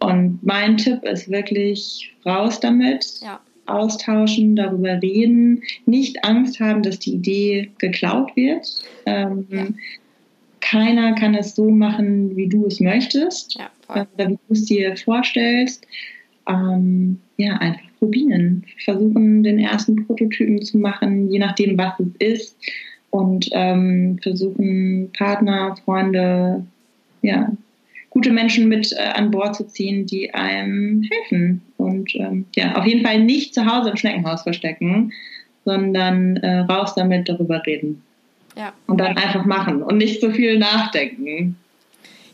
Und 0.00 0.40
mein 0.42 0.76
Tipp 0.76 1.02
ist 1.04 1.30
wirklich 1.30 2.14
raus 2.24 2.60
damit. 2.60 3.20
Ja. 3.22 3.40
Austauschen, 3.66 4.54
darüber 4.54 5.02
reden, 5.02 5.62
nicht 5.86 6.24
Angst 6.24 6.60
haben, 6.60 6.82
dass 6.82 7.00
die 7.00 7.14
Idee 7.14 7.70
geklaut 7.78 8.34
wird. 8.36 8.82
Ähm, 9.06 9.46
ja. 9.50 9.66
Keiner 10.60 11.14
kann 11.14 11.34
es 11.34 11.54
so 11.54 11.70
machen, 11.70 12.36
wie 12.36 12.48
du 12.48 12.66
es 12.66 12.80
möchtest 12.80 13.58
ja, 13.58 13.70
oder 13.88 14.30
wie 14.30 14.38
du 14.48 14.52
es 14.52 14.64
dir 14.64 14.96
vorstellst. 14.96 15.86
Ähm, 16.48 17.18
ja, 17.36 17.54
einfach 17.56 17.86
probieren. 17.98 18.64
Versuchen, 18.84 19.42
den 19.42 19.58
ersten 19.58 20.06
Prototypen 20.06 20.62
zu 20.62 20.78
machen, 20.78 21.30
je 21.30 21.38
nachdem, 21.38 21.76
was 21.76 21.94
es 21.98 22.34
ist. 22.36 22.56
Und 23.10 23.48
ähm, 23.52 24.18
versuchen, 24.22 25.10
Partner, 25.16 25.76
Freunde, 25.84 26.64
ja, 27.22 27.50
gute 28.16 28.30
Menschen 28.30 28.68
mit 28.68 28.92
äh, 28.92 29.10
an 29.12 29.30
Bord 29.30 29.54
zu 29.54 29.66
ziehen, 29.66 30.06
die 30.06 30.32
einem 30.32 31.02
helfen. 31.02 31.60
Und 31.76 32.14
ähm, 32.14 32.46
ja, 32.56 32.74
auf 32.76 32.86
jeden 32.86 33.04
Fall 33.04 33.22
nicht 33.22 33.52
zu 33.52 33.66
Hause 33.66 33.90
im 33.90 33.96
Schneckenhaus 33.98 34.42
verstecken, 34.42 35.12
sondern 35.66 36.38
äh, 36.38 36.60
raus 36.60 36.94
damit 36.94 37.28
darüber 37.28 37.60
reden. 37.66 38.02
Ja. 38.56 38.72
Und 38.86 39.02
dann 39.02 39.18
einfach 39.18 39.44
machen 39.44 39.82
und 39.82 39.98
nicht 39.98 40.22
so 40.22 40.30
viel 40.30 40.58
nachdenken. 40.58 41.58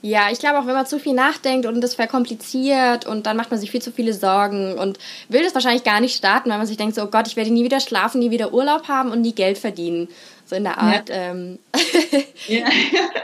Ja, 0.02 0.28
ich 0.30 0.38
glaube 0.38 0.60
auch, 0.60 0.66
wenn 0.66 0.74
man 0.74 0.86
zu 0.86 1.00
viel 1.00 1.14
nachdenkt 1.14 1.66
und 1.66 1.80
das 1.80 1.96
verkompliziert 1.96 3.04
und 3.04 3.26
dann 3.26 3.36
macht 3.36 3.50
man 3.50 3.58
sich 3.58 3.72
viel 3.72 3.82
zu 3.82 3.90
viele 3.90 4.12
Sorgen 4.12 4.74
und 4.74 5.00
will 5.28 5.42
das 5.42 5.54
wahrscheinlich 5.54 5.82
gar 5.82 6.00
nicht 6.00 6.16
starten, 6.16 6.50
weil 6.50 6.58
man 6.58 6.66
sich 6.68 6.76
denkt, 6.76 6.94
so, 6.94 7.02
oh 7.02 7.06
Gott, 7.06 7.26
ich 7.26 7.34
werde 7.34 7.52
nie 7.52 7.64
wieder 7.64 7.80
schlafen, 7.80 8.20
nie 8.20 8.30
wieder 8.30 8.54
Urlaub 8.54 8.86
haben 8.86 9.10
und 9.10 9.20
nie 9.20 9.32
Geld 9.32 9.58
verdienen. 9.58 10.08
So 10.52 10.56
in 10.56 10.64
der 10.64 10.78
Art. 10.78 11.08
Ja. 11.12 11.30
Ähm. 11.30 11.58
ja, 12.48 12.64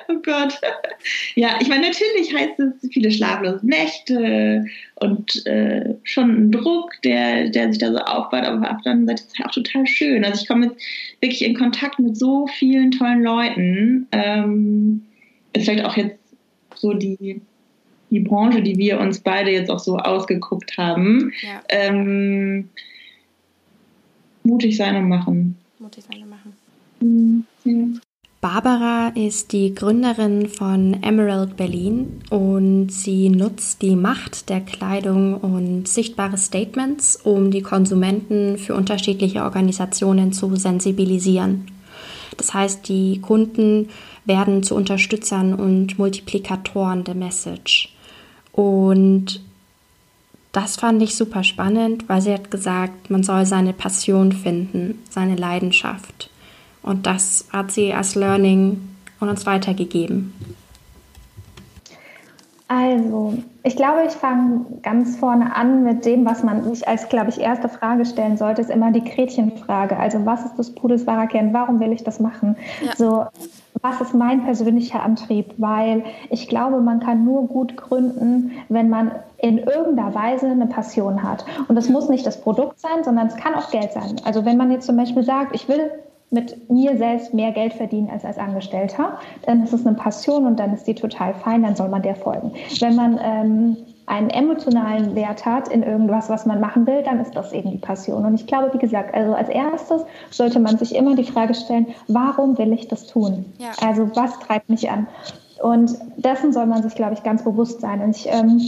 oh 0.08 0.14
Gott. 0.24 0.58
Ja, 1.34 1.58
ich 1.60 1.68
meine, 1.68 1.88
natürlich 1.88 2.34
heißt 2.34 2.58
es 2.58 2.90
viele 2.90 3.10
schlaflose 3.10 3.66
Nächte 3.66 4.64
und 4.94 5.46
äh, 5.46 5.94
schon 6.04 6.30
ein 6.30 6.52
Druck, 6.52 6.92
der, 7.04 7.50
der 7.50 7.68
sich 7.68 7.78
da 7.78 7.92
so 7.92 7.98
aufbaut, 7.98 8.44
aber 8.44 8.70
auf 8.70 8.82
der 8.82 8.92
anderen 8.92 9.06
Seite 9.06 9.22
ist 9.22 9.32
es 9.32 9.38
halt 9.38 9.48
auch 9.48 9.54
total 9.54 9.86
schön. 9.86 10.24
Also 10.24 10.40
ich 10.40 10.48
komme 10.48 10.66
jetzt 10.66 10.82
wirklich 11.20 11.44
in 11.44 11.54
Kontakt 11.54 11.98
mit 11.98 12.16
so 12.16 12.46
vielen 12.46 12.92
tollen 12.92 13.22
Leuten. 13.22 14.06
Ähm, 14.12 15.02
ist 15.52 15.64
vielleicht 15.64 15.84
auch 15.84 15.98
jetzt 15.98 16.18
so 16.76 16.94
die, 16.94 17.42
die 18.08 18.20
Branche, 18.20 18.62
die 18.62 18.78
wir 18.78 19.00
uns 19.00 19.20
beide 19.20 19.50
jetzt 19.50 19.70
auch 19.70 19.80
so 19.80 19.98
ausgeguckt 19.98 20.78
haben. 20.78 21.32
Ja. 21.42 21.62
Ähm, 21.68 22.70
mutig 24.44 24.78
sein 24.78 24.96
und 24.96 25.08
machen. 25.08 25.58
Mutig 25.78 26.04
sein 26.04 26.22
und 26.22 26.30
machen. 26.30 26.57
Barbara 28.40 29.08
ist 29.16 29.52
die 29.52 29.74
Gründerin 29.74 30.48
von 30.48 31.02
Emerald 31.02 31.56
Berlin 31.56 32.20
und 32.30 32.90
sie 32.90 33.30
nutzt 33.30 33.82
die 33.82 33.96
Macht 33.96 34.48
der 34.48 34.60
Kleidung 34.60 35.36
und 35.38 35.88
sichtbare 35.88 36.38
Statements, 36.38 37.16
um 37.16 37.50
die 37.50 37.62
Konsumenten 37.62 38.56
für 38.56 38.76
unterschiedliche 38.76 39.42
Organisationen 39.42 40.32
zu 40.32 40.54
sensibilisieren. 40.54 41.66
Das 42.36 42.54
heißt, 42.54 42.88
die 42.88 43.20
Kunden 43.20 43.88
werden 44.24 44.62
zu 44.62 44.76
Unterstützern 44.76 45.54
und 45.54 45.98
Multiplikatoren 45.98 47.02
der 47.02 47.16
Message. 47.16 47.92
Und 48.52 49.40
das 50.52 50.76
fand 50.76 51.02
ich 51.02 51.16
super 51.16 51.42
spannend, 51.42 52.08
weil 52.08 52.20
sie 52.20 52.32
hat 52.32 52.52
gesagt, 52.52 53.10
man 53.10 53.24
soll 53.24 53.46
seine 53.46 53.72
Passion 53.72 54.30
finden, 54.30 55.00
seine 55.10 55.34
Leidenschaft. 55.34 56.30
Und 56.82 57.06
das 57.06 57.46
hat 57.52 57.70
sie 57.70 57.92
als 57.92 58.14
Learning 58.14 58.80
und 59.20 59.28
uns 59.28 59.46
weitergegeben. 59.46 60.32
Also, 62.70 63.32
ich 63.62 63.76
glaube, 63.76 64.02
ich 64.06 64.12
fange 64.12 64.66
ganz 64.82 65.16
vorne 65.16 65.56
an 65.56 65.84
mit 65.84 66.04
dem, 66.04 66.26
was 66.26 66.42
man 66.42 66.62
sich 66.64 66.86
als, 66.86 67.08
glaube 67.08 67.30
ich, 67.30 67.40
erste 67.40 67.70
Frage 67.70 68.04
stellen 68.04 68.36
sollte, 68.36 68.60
ist 68.60 68.70
immer 68.70 68.92
die 68.92 69.02
Gretchenfrage. 69.02 69.96
Also, 69.96 70.26
was 70.26 70.44
ist 70.44 70.58
das 70.58 70.74
Pudels 70.74 71.06
wahrer 71.06 71.26
Kern? 71.28 71.54
Warum 71.54 71.80
will 71.80 71.92
ich 71.92 72.04
das 72.04 72.20
machen? 72.20 72.56
Ja. 72.84 72.94
So, 72.94 73.26
was 73.80 74.02
ist 74.02 74.14
mein 74.14 74.44
persönlicher 74.44 75.02
Antrieb? 75.02 75.54
Weil 75.56 76.04
ich 76.28 76.46
glaube, 76.46 76.82
man 76.82 77.00
kann 77.00 77.24
nur 77.24 77.46
gut 77.46 77.74
gründen, 77.78 78.52
wenn 78.68 78.90
man 78.90 79.12
in 79.38 79.56
irgendeiner 79.56 80.14
Weise 80.14 80.48
eine 80.48 80.66
Passion 80.66 81.22
hat. 81.22 81.46
Und 81.68 81.74
das 81.74 81.88
muss 81.88 82.10
nicht 82.10 82.26
das 82.26 82.38
Produkt 82.38 82.80
sein, 82.80 83.02
sondern 83.02 83.28
es 83.28 83.36
kann 83.36 83.54
auch 83.54 83.70
Geld 83.70 83.92
sein. 83.92 84.16
Also, 84.24 84.44
wenn 84.44 84.58
man 84.58 84.70
jetzt 84.70 84.84
zum 84.84 84.98
Beispiel 84.98 85.22
sagt, 85.22 85.54
ich 85.54 85.68
will 85.68 85.90
mit 86.30 86.68
mir 86.70 86.96
selbst 86.98 87.32
mehr 87.32 87.52
Geld 87.52 87.72
verdienen 87.72 88.10
als 88.10 88.24
als 88.24 88.38
Angestellter, 88.38 89.18
dann 89.46 89.64
ist 89.64 89.72
es 89.72 89.86
eine 89.86 89.96
Passion 89.96 90.46
und 90.46 90.58
dann 90.58 90.74
ist 90.74 90.86
die 90.86 90.94
total 90.94 91.34
fein, 91.34 91.62
dann 91.62 91.76
soll 91.76 91.88
man 91.88 92.02
der 92.02 92.16
folgen. 92.16 92.52
Wenn 92.80 92.94
man 92.94 93.18
ähm, 93.22 93.76
einen 94.06 94.30
emotionalen 94.30 95.14
Wert 95.14 95.44
hat 95.44 95.68
in 95.68 95.82
irgendwas, 95.82 96.28
was 96.28 96.46
man 96.46 96.60
machen 96.60 96.86
will, 96.86 97.02
dann 97.02 97.20
ist 97.20 97.34
das 97.36 97.52
eben 97.52 97.70
die 97.70 97.78
Passion. 97.78 98.24
Und 98.24 98.34
ich 98.34 98.46
glaube, 98.46 98.72
wie 98.72 98.78
gesagt, 98.78 99.14
also 99.14 99.34
als 99.34 99.48
erstes 99.48 100.02
sollte 100.30 100.60
man 100.60 100.78
sich 100.78 100.94
immer 100.94 101.14
die 101.14 101.24
Frage 101.24 101.54
stellen, 101.54 101.86
warum 102.08 102.56
will 102.56 102.72
ich 102.72 102.88
das 102.88 103.06
tun? 103.06 103.44
Ja. 103.58 103.70
Also 103.86 104.10
was 104.14 104.38
treibt 104.40 104.68
mich 104.70 104.90
an? 104.90 105.06
Und 105.62 105.98
dessen 106.16 106.52
soll 106.52 106.66
man 106.66 106.82
sich, 106.82 106.94
glaube 106.94 107.14
ich, 107.14 107.22
ganz 107.22 107.42
bewusst 107.42 107.80
sein. 107.80 108.00
Und 108.00 108.16
ich 108.16 108.28
ähm, 108.30 108.60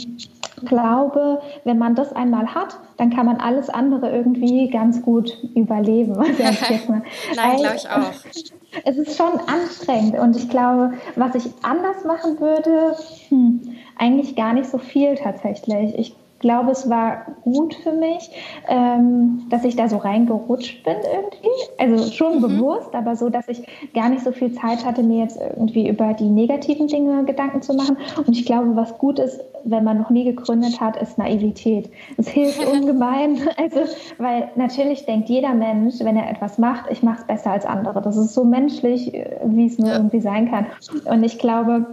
glaube, 0.65 1.41
wenn 1.65 1.79
man 1.79 1.95
das 1.95 2.13
einmal 2.13 2.55
hat, 2.55 2.77
dann 2.97 3.11
kann 3.11 3.27
man 3.27 3.39
alles 3.39 3.69
andere 3.69 4.11
irgendwie 4.11 4.69
ganz 4.71 5.03
gut 5.03 5.37
überleben. 5.55 6.13
Nein, 7.37 7.57
glaube 7.57 7.77
ich 7.77 7.89
auch. 7.89 8.13
Es 8.85 8.97
ist 8.97 9.17
schon 9.17 9.33
anstrengend 9.49 10.17
und 10.17 10.37
ich 10.37 10.49
glaube, 10.49 10.93
was 11.17 11.35
ich 11.35 11.51
anders 11.63 12.05
machen 12.05 12.39
würde, 12.39 12.95
hm, 13.29 13.77
eigentlich 13.99 14.37
gar 14.37 14.53
nicht 14.53 14.71
so 14.71 14.79
viel 14.79 15.17
tatsächlich. 15.17 15.99
Ich 15.99 16.15
glaube, 16.41 16.73
es 16.73 16.91
war 16.91 17.27
gut 17.43 17.75
für 17.75 17.93
mich, 17.93 18.31
ähm, 18.69 19.47
dass 19.51 19.65
ich 19.65 19.77
da 19.77 19.89
so 19.89 19.99
reingerutscht 19.99 20.83
bin 20.83 20.97
irgendwie. 20.97 21.49
Also 21.79 22.11
schon 22.13 22.39
mhm. 22.39 22.41
bewusst, 22.43 22.95
aber 22.95 23.15
so, 23.15 23.29
dass 23.29 23.47
ich 23.49 23.63
gar 23.95 24.09
nicht 24.09 24.25
so 24.25 24.33
viel 24.33 24.53
Zeit 24.53 24.85
hatte, 24.85 25.03
mir 25.03 25.23
jetzt 25.23 25.39
irgendwie 25.39 25.89
über 25.89 26.15
die 26.15 26.29
negativen 26.29 26.89
Dinge 26.89 27.25
Gedanken 27.25 27.63
zu 27.63 27.75
machen. 27.75 27.97
Und 28.27 28.37
ich 28.37 28.45
glaube, 28.45 28.75
was 28.75 28.99
gut 28.99 29.19
ist, 29.19 29.41
wenn 29.65 29.85
man 29.85 29.99
noch 29.99 30.11
nie 30.11 30.25
gegründet 30.25 30.81
hat, 30.81 31.01
ist 31.01 31.19
Naivität. 31.19 31.91
Es 32.17 32.29
hilft 32.29 32.67
ungemein. 32.73 33.39
Also, 33.57 33.81
weil 34.19 34.49
natürlich 34.57 35.05
denkt 35.05 35.29
jeder 35.29 35.55
Mensch, 35.55 35.97
wenn 36.01 36.17
er 36.17 36.31
etwas 36.31 36.59
macht, 36.59 36.91
ich 36.91 37.03
mache 37.03 37.21
es 37.21 37.27
besser 37.27 37.53
als 37.53 37.67
andere. 37.67 38.01
Das 38.01 38.17
ist 38.17 38.35
so 38.35 38.45
menschlich, 38.45 39.15
äh, 39.15 39.39
wie 39.45 39.67
es 39.67 39.79
nur 39.79 39.93
irgendwie 39.93 40.21
sein 40.21 40.51
kann. 40.51 40.67
Und 41.05 41.23
ich 41.23 41.39
glaube, 41.39 41.87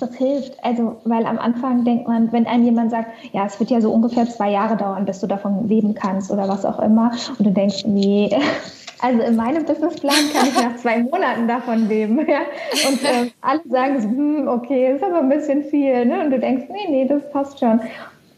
das 0.00 0.14
hilft. 0.16 0.62
Also, 0.64 0.96
weil 1.04 1.26
am 1.26 1.38
Anfang 1.38 1.84
denkt 1.84 2.08
man, 2.08 2.32
wenn 2.32 2.46
einem 2.46 2.64
jemand 2.64 2.90
sagt, 2.90 3.10
ja, 3.32 3.46
es 3.46 3.58
wird 3.60 3.70
ja 3.70 3.80
so 3.80 3.92
ungefähr 3.92 4.26
zwei 4.28 4.50
Jahre 4.50 4.76
dauern, 4.76 5.04
bis 5.04 5.20
du 5.20 5.26
davon 5.26 5.68
leben 5.68 5.94
kannst 5.94 6.30
oder 6.30 6.48
was 6.48 6.64
auch 6.64 6.78
immer, 6.80 7.12
und 7.38 7.46
du 7.46 7.50
denkst, 7.50 7.84
nee, 7.86 8.30
also 9.00 9.22
in 9.22 9.36
meinem 9.36 9.64
Businessplan 9.64 10.14
kann 10.32 10.46
ich 10.48 10.54
nach 10.54 10.76
zwei 10.76 11.02
Monaten 11.02 11.48
davon 11.48 11.88
leben. 11.88 12.20
Ja? 12.30 12.40
Und 12.88 13.02
äh, 13.04 13.30
alle 13.40 13.60
sagen 13.68 14.00
so, 14.00 14.08
hm, 14.08 14.48
okay, 14.48 14.94
ist 14.94 15.02
aber 15.02 15.18
ein 15.18 15.28
bisschen 15.28 15.64
viel. 15.64 16.04
Ne? 16.04 16.20
Und 16.20 16.30
du 16.30 16.38
denkst, 16.38 16.66
nee, 16.70 16.88
nee, 16.88 17.06
das 17.06 17.28
passt 17.32 17.58
schon. 17.58 17.80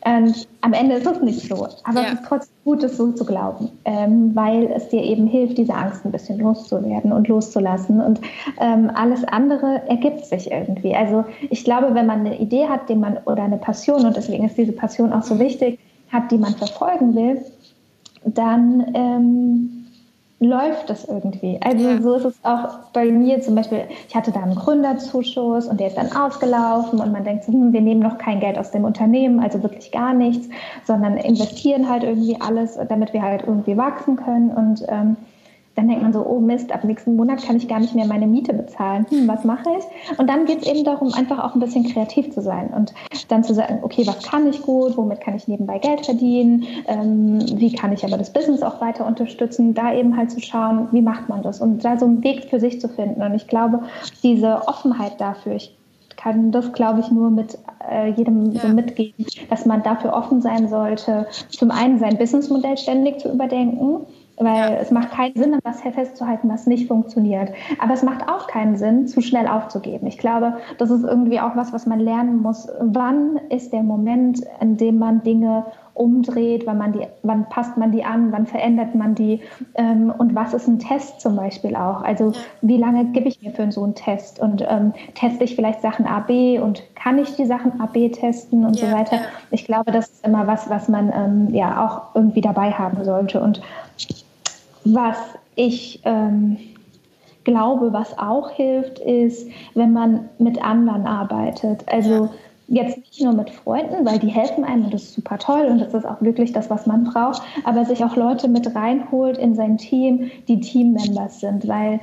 Und 0.04 0.48
am 0.62 0.72
Ende 0.72 0.96
ist 0.96 1.06
es 1.06 1.20
nicht 1.20 1.48
so. 1.48 1.68
Aber 1.84 2.00
ja. 2.00 2.06
es 2.08 2.12
ist 2.14 2.24
trotzdem 2.26 2.56
gut, 2.64 2.82
es 2.82 2.96
so 2.96 3.12
zu 3.12 3.24
glauben, 3.24 3.70
ähm, 3.84 4.34
weil 4.34 4.70
es 4.72 4.88
dir 4.88 5.02
eben 5.02 5.26
hilft, 5.26 5.58
diese 5.58 5.74
Angst 5.74 6.04
ein 6.04 6.10
bisschen 6.10 6.40
loszuwerden 6.40 7.12
und 7.12 7.28
loszulassen. 7.28 8.00
Und 8.00 8.20
ähm, 8.58 8.90
alles 8.94 9.22
andere 9.24 9.82
ergibt 9.88 10.24
sich 10.24 10.50
irgendwie. 10.50 10.94
Also 10.94 11.24
ich 11.50 11.64
glaube, 11.64 11.94
wenn 11.94 12.06
man 12.06 12.20
eine 12.20 12.38
Idee 12.40 12.66
hat, 12.68 12.88
die 12.88 12.96
man 12.96 13.18
oder 13.26 13.44
eine 13.44 13.58
Passion, 13.58 14.04
und 14.04 14.16
deswegen 14.16 14.44
ist 14.44 14.58
diese 14.58 14.72
Passion 14.72 15.12
auch 15.12 15.22
so 15.22 15.38
wichtig, 15.38 15.78
hat, 16.10 16.30
die 16.32 16.38
man 16.38 16.54
verfolgen 16.54 17.14
will, 17.14 17.44
dann 18.24 18.92
ähm, 18.94 19.81
läuft 20.44 20.90
das 20.90 21.04
irgendwie. 21.04 21.58
Also 21.62 21.88
ja. 21.88 22.00
so 22.00 22.14
ist 22.14 22.24
es 22.24 22.34
auch 22.42 22.78
bei 22.92 23.06
mir 23.06 23.40
zum 23.40 23.54
Beispiel, 23.54 23.84
ich 24.08 24.14
hatte 24.14 24.32
da 24.32 24.40
einen 24.40 24.54
Gründerzuschuss 24.54 25.66
und 25.66 25.80
der 25.80 25.88
ist 25.88 25.96
dann 25.96 26.12
ausgelaufen 26.12 27.00
und 27.00 27.12
man 27.12 27.24
denkt 27.24 27.44
so, 27.44 27.52
hm, 27.52 27.72
wir 27.72 27.80
nehmen 27.80 28.00
noch 28.00 28.18
kein 28.18 28.40
Geld 28.40 28.58
aus 28.58 28.70
dem 28.70 28.84
Unternehmen, 28.84 29.40
also 29.40 29.62
wirklich 29.62 29.92
gar 29.92 30.12
nichts, 30.14 30.48
sondern 30.84 31.16
investieren 31.16 31.88
halt 31.88 32.02
irgendwie 32.02 32.36
alles, 32.40 32.78
damit 32.88 33.12
wir 33.12 33.22
halt 33.22 33.42
irgendwie 33.46 33.76
wachsen 33.76 34.16
können 34.16 34.50
und 34.50 34.84
ähm, 34.88 35.16
dann 35.74 35.88
denkt 35.88 36.02
man 36.02 36.12
so, 36.12 36.24
oh 36.26 36.38
Mist, 36.38 36.70
ab 36.72 36.84
nächsten 36.84 37.16
Monat 37.16 37.42
kann 37.42 37.56
ich 37.56 37.66
gar 37.66 37.80
nicht 37.80 37.94
mehr 37.94 38.06
meine 38.06 38.26
Miete 38.26 38.52
bezahlen. 38.52 39.06
Hm, 39.08 39.26
was 39.26 39.44
mache 39.44 39.70
ich? 39.78 40.18
Und 40.18 40.28
dann 40.28 40.44
geht 40.44 40.62
es 40.62 40.68
eben 40.68 40.84
darum, 40.84 41.12
einfach 41.14 41.38
auch 41.42 41.54
ein 41.54 41.60
bisschen 41.60 41.84
kreativ 41.84 42.30
zu 42.30 42.42
sein 42.42 42.70
und 42.76 42.92
dann 43.28 43.42
zu 43.42 43.54
sagen, 43.54 43.78
okay, 43.82 44.06
was 44.06 44.22
kann 44.22 44.46
ich 44.48 44.60
gut, 44.62 44.96
womit 44.96 45.20
kann 45.20 45.34
ich 45.34 45.48
nebenbei 45.48 45.78
Geld 45.78 46.04
verdienen, 46.04 46.64
ähm, 46.86 47.40
wie 47.58 47.72
kann 47.72 47.92
ich 47.92 48.04
aber 48.04 48.18
das 48.18 48.32
Business 48.32 48.62
auch 48.62 48.80
weiter 48.80 49.06
unterstützen, 49.06 49.72
da 49.74 49.94
eben 49.94 50.16
halt 50.16 50.30
zu 50.30 50.40
schauen, 50.40 50.88
wie 50.92 51.02
macht 51.02 51.28
man 51.28 51.42
das 51.42 51.60
und 51.60 51.84
da 51.84 51.96
so 51.96 52.04
einen 52.04 52.22
Weg 52.22 52.44
für 52.50 52.60
sich 52.60 52.80
zu 52.80 52.88
finden. 52.88 53.22
Und 53.22 53.34
ich 53.34 53.46
glaube, 53.46 53.80
diese 54.22 54.68
Offenheit 54.68 55.20
dafür, 55.20 55.54
ich 55.54 55.76
kann 56.16 56.52
das, 56.52 56.72
glaube 56.72 57.00
ich, 57.00 57.10
nur 57.10 57.30
mit 57.30 57.58
äh, 57.90 58.10
jedem 58.10 58.52
ja. 58.52 58.60
so 58.60 58.68
mitgeben, 58.68 59.26
dass 59.48 59.66
man 59.66 59.82
dafür 59.82 60.12
offen 60.12 60.40
sein 60.40 60.68
sollte, 60.68 61.26
zum 61.48 61.70
einen 61.70 61.98
sein 61.98 62.18
Businessmodell 62.18 62.76
ständig 62.76 63.20
zu 63.20 63.32
überdenken 63.32 64.06
weil 64.44 64.72
ja. 64.72 64.76
es 64.76 64.90
macht 64.90 65.10
keinen 65.10 65.34
Sinn, 65.34 65.54
etwas 65.54 65.80
festzuhalten, 65.80 66.48
was 66.48 66.66
nicht 66.66 66.88
funktioniert. 66.88 67.50
Aber 67.78 67.94
es 67.94 68.02
macht 68.02 68.28
auch 68.28 68.46
keinen 68.46 68.76
Sinn, 68.76 69.06
zu 69.06 69.20
schnell 69.20 69.46
aufzugeben. 69.46 70.06
Ich 70.06 70.18
glaube, 70.18 70.54
das 70.78 70.90
ist 70.90 71.04
irgendwie 71.04 71.40
auch 71.40 71.56
was, 71.56 71.72
was 71.72 71.86
man 71.86 72.00
lernen 72.00 72.42
muss. 72.42 72.68
Wann 72.80 73.38
ist 73.50 73.72
der 73.72 73.82
Moment, 73.82 74.40
in 74.60 74.76
dem 74.76 74.98
man 74.98 75.22
Dinge 75.22 75.64
umdreht, 75.94 76.66
wann, 76.66 76.78
man 76.78 76.92
die, 76.92 77.06
wann 77.22 77.48
passt 77.48 77.76
man 77.76 77.92
die 77.92 78.04
an, 78.04 78.32
wann 78.32 78.46
verändert 78.46 78.94
man 78.94 79.14
die 79.14 79.40
ähm, 79.74 80.12
und 80.16 80.34
was 80.34 80.54
ist 80.54 80.66
ein 80.66 80.78
Test 80.78 81.20
zum 81.20 81.36
Beispiel 81.36 81.76
auch. 81.76 82.02
Also 82.02 82.32
wie 82.62 82.78
lange 82.78 83.06
gebe 83.06 83.28
ich 83.28 83.42
mir 83.42 83.50
für 83.50 83.70
so 83.70 83.84
einen 83.84 83.94
Test 83.94 84.40
und 84.40 84.64
ähm, 84.66 84.92
teste 85.14 85.44
ich 85.44 85.54
vielleicht 85.54 85.82
Sachen 85.82 86.06
A, 86.06 86.20
B 86.20 86.58
und 86.58 86.82
kann 86.94 87.18
ich 87.18 87.36
die 87.36 87.44
Sachen 87.44 87.78
A, 87.80 87.86
B 87.86 88.08
testen 88.08 88.64
und 88.64 88.80
ja, 88.80 88.86
so 88.86 88.96
weiter. 88.96 89.16
Ja. 89.16 89.22
Ich 89.50 89.66
glaube, 89.66 89.92
das 89.92 90.08
ist 90.08 90.26
immer 90.26 90.46
was, 90.46 90.70
was 90.70 90.88
man 90.88 91.12
ähm, 91.14 91.54
ja 91.54 91.84
auch 91.84 92.14
irgendwie 92.14 92.40
dabei 92.40 92.72
haben 92.72 93.04
sollte 93.04 93.40
und 93.40 93.60
was 94.84 95.16
ich 95.54 96.00
ähm, 96.04 96.56
glaube, 97.44 97.92
was 97.92 98.18
auch 98.18 98.50
hilft, 98.50 98.98
ist, 98.98 99.48
wenn 99.74 99.92
man 99.92 100.28
mit 100.38 100.62
anderen 100.62 101.06
arbeitet. 101.06 101.84
Also 101.88 102.30
jetzt 102.68 102.96
nicht 102.96 103.22
nur 103.22 103.34
mit 103.34 103.50
Freunden, 103.50 104.06
weil 104.06 104.18
die 104.18 104.28
helfen 104.28 104.64
einem 104.64 104.84
und 104.84 104.94
das 104.94 105.02
ist 105.02 105.14
super 105.14 105.38
toll 105.38 105.66
und 105.66 105.78
das 105.78 105.92
ist 105.92 106.06
auch 106.06 106.22
wirklich 106.22 106.52
das, 106.52 106.70
was 106.70 106.86
man 106.86 107.04
braucht, 107.04 107.42
aber 107.64 107.84
sich 107.84 108.02
auch 108.04 108.16
Leute 108.16 108.48
mit 108.48 108.74
reinholt 108.74 109.36
in 109.36 109.54
sein 109.54 109.76
Team, 109.76 110.30
die 110.48 110.60
Teammembers 110.60 111.40
sind, 111.40 111.68
weil 111.68 112.00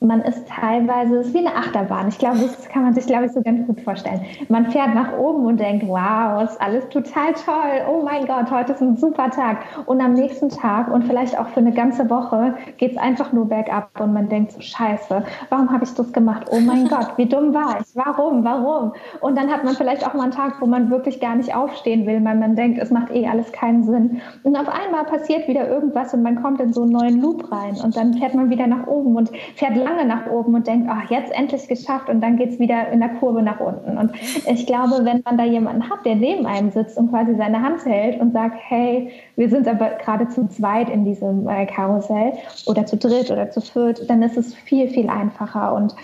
man 0.00 0.20
ist 0.20 0.46
teilweise, 0.48 1.16
es 1.16 1.28
ist 1.28 1.34
wie 1.34 1.38
eine 1.38 1.56
Achterbahn. 1.56 2.06
Ich 2.08 2.18
glaube, 2.18 2.38
das 2.38 2.68
kann 2.68 2.82
man 2.82 2.94
sich, 2.94 3.06
glaube 3.06 3.26
ich, 3.26 3.32
so 3.32 3.42
ganz 3.42 3.66
gut 3.66 3.80
vorstellen. 3.80 4.20
Man 4.48 4.70
fährt 4.70 4.94
nach 4.94 5.18
oben 5.18 5.44
und 5.44 5.58
denkt, 5.58 5.88
wow, 5.88 6.42
ist 6.42 6.60
alles 6.60 6.88
total 6.88 7.32
toll. 7.32 7.82
Oh 7.90 8.02
mein 8.04 8.26
Gott, 8.26 8.48
heute 8.50 8.74
ist 8.74 8.80
ein 8.80 8.96
super 8.96 9.28
Tag. 9.30 9.64
Und 9.86 10.00
am 10.00 10.14
nächsten 10.14 10.50
Tag 10.50 10.88
und 10.88 11.04
vielleicht 11.04 11.36
auch 11.36 11.48
für 11.48 11.60
eine 11.60 11.72
ganze 11.72 12.08
Woche 12.08 12.54
geht 12.76 12.92
es 12.92 12.96
einfach 12.96 13.32
nur 13.32 13.46
bergab 13.46 13.90
und 14.00 14.12
man 14.12 14.28
denkt 14.28 14.52
so, 14.52 14.60
scheiße, 14.60 15.24
warum 15.48 15.72
habe 15.72 15.82
ich 15.82 15.92
das 15.94 16.12
gemacht? 16.12 16.46
Oh 16.50 16.60
mein 16.60 16.84
Gott, 16.88 17.14
wie 17.16 17.26
dumm 17.26 17.52
war 17.52 17.80
ich? 17.80 17.86
Warum? 17.94 18.44
Warum? 18.44 18.92
Und 19.20 19.36
dann 19.36 19.50
hat 19.50 19.64
man 19.64 19.74
vielleicht 19.74 20.06
auch 20.06 20.14
mal 20.14 20.24
einen 20.24 20.32
Tag, 20.32 20.60
wo 20.60 20.66
man 20.66 20.90
wirklich 20.90 21.18
gar 21.18 21.34
nicht 21.34 21.56
aufstehen 21.56 22.06
will, 22.06 22.24
weil 22.24 22.36
man 22.36 22.54
denkt, 22.54 22.80
es 22.80 22.92
macht 22.92 23.10
eh 23.10 23.26
alles 23.26 23.50
keinen 23.50 23.82
Sinn. 23.82 24.20
Und 24.44 24.56
auf 24.56 24.68
einmal 24.68 25.04
passiert 25.04 25.48
wieder 25.48 25.68
irgendwas 25.68 26.14
und 26.14 26.22
man 26.22 26.40
kommt 26.40 26.60
in 26.60 26.72
so 26.72 26.82
einen 26.82 26.92
neuen 26.92 27.20
Loop 27.20 27.50
rein 27.50 27.76
und 27.82 27.96
dann 27.96 28.14
fährt 28.14 28.34
man 28.34 28.48
wieder 28.48 28.68
nach 28.68 28.86
oben 28.86 29.16
und 29.16 29.30
fährt 29.56 29.74
lange 29.88 30.06
nach 30.06 30.26
oben 30.30 30.54
und 30.54 30.66
denkt, 30.66 30.88
ach, 30.90 31.10
jetzt 31.10 31.32
endlich 31.32 31.68
geschafft 31.68 32.08
und 32.08 32.20
dann 32.20 32.36
geht 32.36 32.50
es 32.50 32.58
wieder 32.58 32.88
in 32.90 33.00
der 33.00 33.10
Kurve 33.10 33.42
nach 33.42 33.60
unten. 33.60 33.98
Und 33.98 34.12
ich 34.46 34.66
glaube, 34.66 35.04
wenn 35.04 35.22
man 35.24 35.38
da 35.38 35.44
jemanden 35.44 35.88
hat, 35.88 36.04
der 36.04 36.16
neben 36.16 36.46
einem 36.46 36.70
sitzt 36.70 36.98
und 36.98 37.10
quasi 37.10 37.34
seine 37.36 37.62
Hand 37.62 37.84
hält 37.84 38.20
und 38.20 38.32
sagt, 38.32 38.56
hey, 38.68 39.10
wir 39.36 39.48
sind 39.48 39.68
aber 39.68 39.90
gerade 40.02 40.28
zu 40.28 40.48
zweit 40.48 40.90
in 40.90 41.04
diesem 41.04 41.48
äh, 41.48 41.66
Karussell 41.66 42.32
oder 42.66 42.86
zu 42.86 42.96
dritt 42.96 43.30
oder 43.30 43.50
zu 43.50 43.60
viert, 43.60 44.08
dann 44.08 44.22
ist 44.22 44.36
es 44.36 44.54
viel, 44.54 44.88
viel 44.88 45.08
einfacher 45.08 45.74
und 45.74 45.94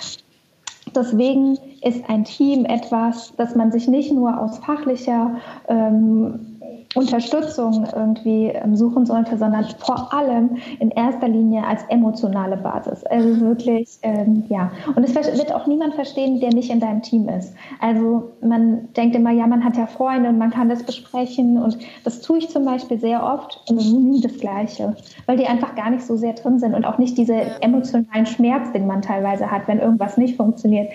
Deswegen 0.95 1.59
ist 1.83 2.09
ein 2.09 2.25
Team 2.25 2.67
etwas, 2.67 3.33
das 3.37 3.57
man 3.57 3.73
sich 3.73 3.89
nicht 3.89 4.13
nur 4.13 4.39
aus 4.39 4.59
fachlicher 4.59 5.37
ähm, 5.67 6.54
Unterstützung 6.95 7.87
irgendwie 7.95 8.47
ähm, 8.47 8.77
suchen 8.77 9.07
sollte, 9.07 9.37
sondern 9.37 9.65
vor 9.79 10.13
allem 10.13 10.57
in 10.79 10.91
erster 10.91 11.29
Linie 11.29 11.67
als 11.67 11.83
emotionale 11.89 12.57
Basis. 12.57 13.05
Also 13.05 13.41
wirklich, 13.41 13.99
ähm, 14.03 14.45
ja. 14.49 14.71
Und 14.95 15.05
es 15.05 15.15
wird 15.15 15.53
auch 15.53 15.67
niemand 15.67 15.95
verstehen, 15.95 16.41
der 16.41 16.53
nicht 16.53 16.71
in 16.71 16.81
deinem 16.81 17.03
Team 17.03 17.29
ist. 17.29 17.55
Also 17.81 18.33
man 18.41 18.93
denkt 18.95 19.17
immer, 19.17 19.31
ja, 19.31 19.47
man 19.47 19.65
hat 19.65 19.77
ja 19.77 19.87
Freunde 19.87 20.29
und 20.29 20.39
man 20.39 20.51
kann 20.51 20.69
das 20.69 20.83
besprechen 20.83 21.61
und 21.63 21.79
das 22.05 22.21
tue 22.21 22.39
ich 22.39 22.49
zum 22.49 22.65
Beispiel 22.65 22.99
sehr 22.99 23.25
oft 23.25 23.61
und 23.69 23.77
nie 23.77 24.21
das 24.21 24.39
Gleiche, 24.39 24.97
weil 25.27 25.37
die 25.37 25.47
einfach 25.47 25.75
gar 25.75 25.91
nicht 25.91 26.05
so 26.05 26.17
sehr 26.17 26.35
drin 26.35 26.59
sind 26.59 26.75
und 26.75 26.85
auch 26.85 26.99
nicht 26.99 27.19
diese 27.19 27.35
emotionalen 27.61 28.27
Schmerz, 28.27 28.73
den 28.73 28.87
man 28.87 29.03
teilweise 29.03 29.51
hat, 29.51 29.67
wenn 29.67 29.81
irgendwas 29.81 30.17
nicht 30.17 30.37
funktioniert 30.37 30.91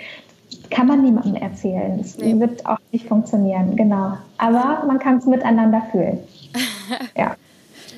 kann 0.70 0.88
man 0.88 1.04
niemandem 1.04 1.36
erzählen. 1.36 2.00
Es 2.00 2.18
nee. 2.18 2.40
wird 2.40 2.66
auch 2.66 2.78
nicht 2.92 3.08
funktionieren, 3.08 3.76
genau. 3.76 4.18
Aber 4.38 4.84
man 4.86 5.00
kann 5.00 5.18
es 5.18 5.26
miteinander 5.26 5.82
fühlen. 5.92 6.20
ja. 7.18 7.36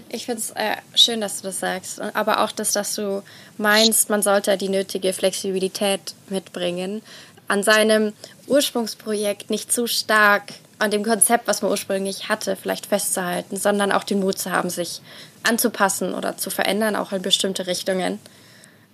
Ich 0.10 0.26
finde 0.26 0.42
es 0.42 0.52
äh, 0.52 0.76
schön, 0.94 1.22
dass 1.22 1.38
du 1.42 1.48
das 1.48 1.60
sagst. 1.60 2.02
Aber 2.02 2.44
auch, 2.44 2.52
dass, 2.52 2.74
dass 2.74 2.96
du 2.96 3.24
meinst, 3.58 4.10
man 4.10 4.22
sollte 4.22 4.58
die 4.58 4.70
nötige 4.70 5.14
Flexibilität 5.14 6.14
mitbringen. 6.30 7.02
An 7.48 7.64
seinem 7.64 8.14
Ursprungsprojekt 8.48 9.50
nicht 9.50 9.72
zu 9.72 9.88
stark 9.88 10.54
an 10.80 10.92
dem 10.92 11.04
Konzept, 11.04 11.48
was 11.48 11.62
man 11.62 11.72
ursprünglich 11.72 12.28
hatte, 12.28 12.56
vielleicht 12.56 12.88
festzuhalten, 12.88 13.56
sondern 13.56 13.92
auch 13.92 14.04
den 14.04 14.20
Mut 14.20 14.40
zu 14.40 14.52
haben, 14.52 14.70
sich 14.70 15.02
anzupassen 15.44 16.14
oder 16.14 16.38
zu 16.38 16.50
verändern, 16.50 16.96
auch 16.96 17.12
in 17.12 17.22
bestimmte 17.22 17.68
Richtungen. 17.68 18.20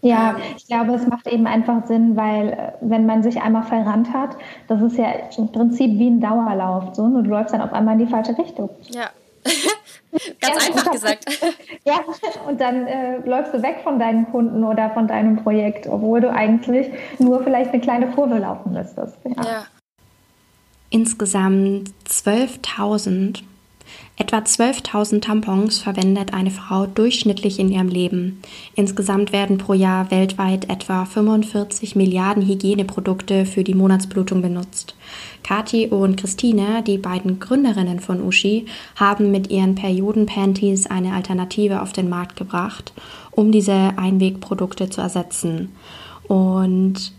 Ja, 0.01 0.35
ich 0.55 0.67
glaube, 0.67 0.93
es 0.93 1.07
macht 1.07 1.27
eben 1.27 1.47
einfach 1.47 1.85
Sinn, 1.87 2.15
weil 2.15 2.49
äh, 2.49 2.71
wenn 2.81 3.05
man 3.05 3.23
sich 3.23 3.41
einmal 3.41 3.63
verrannt 3.63 4.13
hat, 4.13 4.37
das 4.67 4.81
ist 4.81 4.97
ja 4.97 5.07
im 5.37 5.51
Prinzip 5.51 5.97
wie 5.97 6.09
ein 6.09 6.21
Dauerlauf. 6.21 6.95
So, 6.95 7.03
und 7.03 7.23
du 7.23 7.29
läufst 7.29 7.53
dann 7.53 7.61
auf 7.61 7.73
einmal 7.73 7.99
in 7.99 8.05
die 8.05 8.11
falsche 8.11 8.37
Richtung. 8.37 8.69
Ja. 8.89 9.09
Ganz 10.39 10.65
ja, 10.65 10.73
einfach 10.73 10.91
gesagt. 10.91 11.25
ja, 11.85 11.99
und 12.47 12.61
dann 12.61 12.87
äh, 12.87 13.17
läufst 13.25 13.53
du 13.53 13.61
weg 13.61 13.77
von 13.83 13.99
deinen 13.99 14.29
Kunden 14.31 14.63
oder 14.63 14.89
von 14.91 15.07
deinem 15.07 15.37
Projekt, 15.37 15.87
obwohl 15.87 16.21
du 16.21 16.31
eigentlich 16.31 16.87
nur 17.19 17.43
vielleicht 17.43 17.71
eine 17.71 17.81
kleine 17.81 18.07
Kurve 18.11 18.37
laufen 18.37 18.73
müsstest. 18.73 19.17
Ja. 19.25 19.43
ja. 19.43 19.65
Insgesamt 20.89 21.91
12.000 22.07 23.43
Etwa 24.19 24.37
12.000 24.37 25.21
Tampons 25.21 25.79
verwendet 25.79 26.33
eine 26.33 26.49
Frau 26.49 26.87
durchschnittlich 26.87 27.59
in 27.59 27.69
ihrem 27.69 27.87
Leben. 27.87 28.41
Insgesamt 28.73 29.31
werden 29.31 29.59
pro 29.59 29.73
Jahr 29.73 30.09
weltweit 30.09 30.69
etwa 30.71 31.05
45 31.05 31.95
Milliarden 31.95 32.43
Hygieneprodukte 32.47 33.45
für 33.45 33.63
die 33.63 33.75
Monatsblutung 33.75 34.41
benutzt. 34.41 34.95
Kati 35.43 35.87
und 35.87 36.17
Christine, 36.17 36.81
die 36.81 36.97
beiden 36.97 37.39
Gründerinnen 37.39 37.99
von 37.99 38.23
Uschi, 38.23 38.65
haben 38.95 39.29
mit 39.29 39.51
ihren 39.51 39.75
Periodenpanties 39.75 40.87
eine 40.87 41.13
Alternative 41.13 41.83
auf 41.83 41.93
den 41.93 42.09
Markt 42.09 42.37
gebracht, 42.37 42.93
um 43.29 43.51
diese 43.51 43.93
Einwegprodukte 43.97 44.89
zu 44.89 44.99
ersetzen. 44.99 45.75
Und 46.27 47.13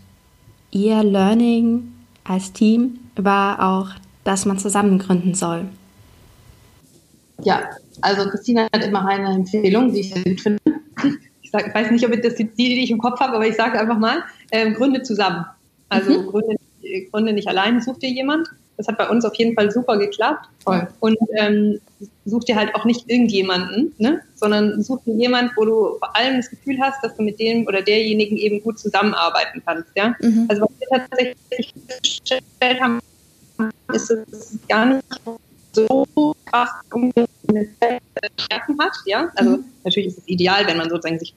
ihr 0.71 1.01
Learning 1.03 1.93
als 2.25 2.51
Team 2.51 2.99
war 3.15 3.65
auch, 3.65 3.91
dass 4.25 4.45
man 4.45 4.59
zusammen 4.59 4.99
gründen 4.99 5.33
soll. 5.33 5.69
Ja, 7.43 7.69
also 8.01 8.29
Christina 8.29 8.67
hat 8.73 8.85
immer 8.85 9.05
eine 9.07 9.33
Empfehlung, 9.33 9.93
die 9.93 10.01
ich 10.01 10.13
sehr 10.13 10.23
gut 10.23 10.41
finde. 10.41 10.59
Ich, 11.41 11.51
sag, 11.51 11.67
ich 11.67 11.73
weiß 11.73 11.91
nicht, 11.91 12.05
ob 12.05 12.21
das 12.21 12.35
die, 12.35 12.45
die 12.45 12.83
ich 12.83 12.91
im 12.91 12.99
Kopf 12.99 13.19
habe, 13.19 13.33
aber 13.33 13.47
ich 13.47 13.55
sage 13.55 13.79
einfach 13.79 13.97
mal, 13.97 14.23
ähm, 14.51 14.73
gründe 14.73 15.01
zusammen. 15.01 15.45
Also 15.89 16.21
mhm. 16.21 16.27
gründe, 16.27 16.55
gründe 17.11 17.33
nicht 17.33 17.47
allein, 17.47 17.81
such 17.81 17.99
dir 17.99 18.09
jemand. 18.09 18.47
Das 18.77 18.87
hat 18.87 18.97
bei 18.97 19.09
uns 19.09 19.25
auf 19.25 19.35
jeden 19.35 19.55
Fall 19.55 19.71
super 19.71 19.97
geklappt. 19.97 20.47
Voll. 20.63 20.87
Und 21.01 21.17
ähm, 21.37 21.79
such 22.25 22.45
dir 22.45 22.55
halt 22.55 22.73
auch 22.75 22.85
nicht 22.85 23.09
irgendjemanden, 23.09 23.93
ne? 23.97 24.21
sondern 24.35 24.81
such 24.81 25.03
dir 25.03 25.15
jemanden, 25.15 25.51
wo 25.57 25.65
du 25.65 25.97
vor 25.97 26.15
allem 26.15 26.37
das 26.37 26.49
Gefühl 26.49 26.79
hast, 26.79 27.03
dass 27.03 27.15
du 27.17 27.23
mit 27.23 27.39
dem 27.39 27.67
oder 27.67 27.81
derjenigen 27.81 28.37
eben 28.37 28.61
gut 28.61 28.79
zusammenarbeiten 28.79 29.61
kannst. 29.65 29.89
Ja? 29.97 30.15
Mhm. 30.21 30.45
Also 30.47 30.61
was 30.61 30.69
wir 30.79 30.87
tatsächlich 30.97 31.73
festgestellt 31.87 32.79
haben, 32.79 32.99
ist 33.91 34.11
es 34.11 34.57
gar 34.69 34.85
nicht 34.85 35.03
so 35.87 36.35
krass 36.45 36.69
Stärken 38.37 38.77
hat, 38.79 38.91
ja. 39.05 39.29
Also 39.35 39.57
mhm. 39.57 39.65
natürlich 39.83 40.07
ist 40.07 40.17
es 40.19 40.27
ideal, 40.27 40.67
wenn 40.67 40.77
man 40.77 40.89
sozusagen 40.89 41.19
sich 41.19 41.33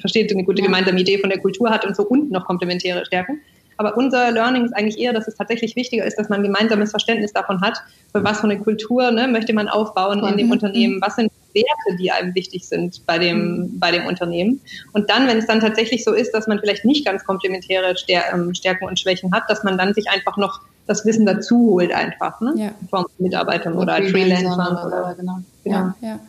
versteht, 0.00 0.32
eine 0.32 0.44
gute 0.44 0.62
gemeinsame 0.62 1.00
Idee 1.00 1.18
von 1.18 1.30
der 1.30 1.40
Kultur 1.40 1.70
hat 1.70 1.84
und 1.84 1.96
so 1.96 2.04
unten 2.04 2.32
noch 2.32 2.46
komplementäre 2.46 3.04
Stärken. 3.04 3.40
Aber 3.76 3.96
unser 3.96 4.30
Learning 4.30 4.64
ist 4.64 4.72
eigentlich 4.72 4.98
eher, 4.98 5.12
dass 5.12 5.26
es 5.26 5.34
tatsächlich 5.34 5.74
wichtiger 5.74 6.04
ist, 6.04 6.16
dass 6.16 6.28
man 6.28 6.40
ein 6.40 6.44
gemeinsames 6.44 6.90
Verständnis 6.90 7.32
davon 7.32 7.60
hat, 7.60 7.78
für 8.12 8.22
was 8.22 8.38
für 8.40 8.44
eine 8.44 8.58
Kultur 8.58 9.10
ne, 9.10 9.26
möchte 9.26 9.52
man 9.52 9.68
aufbauen 9.68 10.24
in 10.24 10.36
dem 10.36 10.46
mhm. 10.46 10.52
Unternehmen, 10.52 11.00
was 11.00 11.16
sind 11.16 11.32
Werte, 11.54 11.96
die 11.98 12.10
einem 12.10 12.34
wichtig 12.34 12.66
sind 12.66 13.04
bei 13.06 13.18
dem, 13.18 13.58
mhm. 13.58 13.78
bei 13.78 13.90
dem 13.90 14.06
Unternehmen. 14.06 14.60
Und 14.92 15.10
dann, 15.10 15.26
wenn 15.26 15.38
es 15.38 15.46
dann 15.46 15.60
tatsächlich 15.60 16.04
so 16.04 16.12
ist, 16.12 16.32
dass 16.32 16.46
man 16.46 16.58
vielleicht 16.58 16.84
nicht 16.84 17.04
ganz 17.06 17.24
komplementäre 17.24 17.94
ähm, 18.32 18.54
Stärken 18.54 18.86
und 18.86 18.98
Schwächen 18.98 19.32
hat, 19.32 19.44
dass 19.48 19.64
man 19.64 19.78
dann 19.78 19.94
sich 19.94 20.08
einfach 20.08 20.36
noch 20.36 20.60
das 20.86 21.06
Wissen 21.06 21.24
dazu 21.24 21.56
holt 21.70 21.92
einfach, 21.92 22.40
ne? 22.40 22.52
Ja. 22.56 22.70
Von 22.90 23.06
Mitarbeitern 23.18 23.74
oder, 23.74 23.96
oder 23.96 24.08
Freelancern. 24.08 24.76
Oder, 24.76 24.86
oder, 24.86 25.14
genau. 25.14 25.38
genau. 25.62 25.76
Ja, 25.76 25.94
ja. 26.02 26.20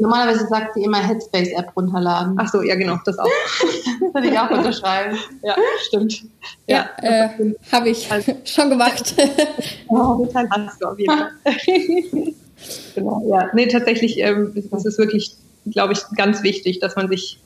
Normalerweise 0.00 0.46
sagt 0.48 0.74
sie 0.74 0.82
immer 0.82 0.98
Headspace-App 1.06 1.76
runterladen. 1.76 2.34
Ach 2.38 2.48
so, 2.48 2.62
ja 2.62 2.74
genau, 2.74 2.96
das 3.04 3.18
auch. 3.18 3.26
das 3.26 4.00
würde 4.14 4.28
ich 4.28 4.38
auch 4.38 4.50
unterschreiben. 4.50 5.18
Ja, 5.42 5.54
stimmt. 5.86 6.22
Ja, 6.66 6.88
ja 7.02 7.24
äh, 7.38 7.54
habe 7.70 7.90
ich 7.90 8.10
also, 8.10 8.32
schon 8.44 8.70
gemacht. 8.70 9.14
oh, 9.88 10.24
den 10.24 10.50
hast 10.50 10.80
du 10.80 10.86
auf 10.86 10.98
jeden 10.98 11.12
Fall. 11.12 11.30
Genau, 12.94 13.22
ja. 13.30 13.50
Nee, 13.54 13.66
tatsächlich 13.66 14.18
ähm, 14.18 14.52
ist 14.54 14.86
es 14.86 14.98
wirklich, 14.98 15.34
glaube 15.66 15.92
ich, 15.92 16.00
ganz 16.16 16.42
wichtig, 16.42 16.80
dass 16.80 16.96
man 16.96 17.08
sich 17.08 17.38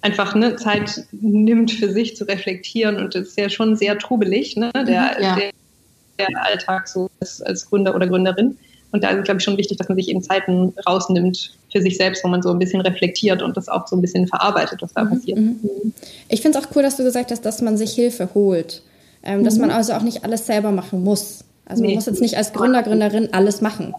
einfach 0.00 0.34
ne, 0.34 0.56
Zeit 0.56 1.04
nimmt 1.12 1.72
für 1.72 1.90
sich 1.90 2.16
zu 2.16 2.24
reflektieren 2.24 2.96
und 2.96 3.14
es 3.14 3.28
ist 3.28 3.38
ja 3.38 3.48
schon 3.48 3.76
sehr 3.76 3.98
trubelig, 3.98 4.56
ne, 4.56 4.70
der, 4.74 5.16
ja. 5.20 5.36
der, 5.36 5.50
der 6.18 6.44
Alltag 6.44 6.88
so 6.88 7.10
als, 7.20 7.42
als 7.42 7.68
Gründer 7.68 7.94
oder 7.94 8.06
Gründerin. 8.06 8.56
Und 8.90 9.04
da 9.04 9.10
ist 9.10 9.18
es, 9.18 9.24
glaube 9.24 9.38
ich, 9.38 9.44
schon 9.44 9.58
wichtig, 9.58 9.76
dass 9.76 9.88
man 9.88 9.96
sich 9.96 10.08
eben 10.08 10.22
Zeiten 10.22 10.72
rausnimmt 10.88 11.52
für 11.70 11.82
sich 11.82 11.98
selbst, 11.98 12.24
wo 12.24 12.28
man 12.28 12.40
so 12.40 12.50
ein 12.50 12.58
bisschen 12.58 12.80
reflektiert 12.80 13.42
und 13.42 13.56
das 13.56 13.68
auch 13.68 13.86
so 13.86 13.96
ein 13.96 14.00
bisschen 14.00 14.26
verarbeitet, 14.26 14.80
was 14.80 14.94
da 14.94 15.04
mhm. 15.04 15.10
passiert. 15.10 15.38
Mhm. 15.38 15.92
Ich 16.28 16.40
finde 16.40 16.58
es 16.58 16.64
auch 16.64 16.68
cool, 16.74 16.82
dass 16.82 16.96
du 16.96 17.04
gesagt 17.04 17.30
hast, 17.30 17.44
dass 17.44 17.60
man 17.60 17.76
sich 17.76 17.92
Hilfe 17.92 18.30
holt. 18.32 18.82
Ähm, 19.22 19.40
mhm. 19.40 19.44
Dass 19.44 19.58
man 19.58 19.70
also 19.70 19.92
auch 19.92 20.02
nicht 20.02 20.24
alles 20.24 20.46
selber 20.46 20.70
machen 20.70 21.04
muss. 21.04 21.44
Also 21.66 21.82
nee. 21.82 21.88
man 21.88 21.96
muss 21.96 22.06
jetzt 22.06 22.22
nicht 22.22 22.38
als 22.38 22.54
Gründer, 22.54 22.82
Gründerin 22.82 23.28
alles 23.32 23.60
machen. 23.60 23.94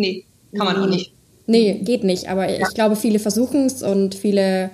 Nee, 0.00 0.24
kann 0.56 0.66
man 0.66 0.76
auch 0.82 0.86
nicht. 0.86 1.12
Nee, 1.46 1.80
geht 1.82 2.04
nicht. 2.04 2.28
Aber 2.28 2.48
ja. 2.48 2.66
ich 2.66 2.74
glaube, 2.74 2.96
viele 2.96 3.18
versuchen 3.18 3.66
es 3.66 3.82
und 3.82 4.14
viele 4.14 4.70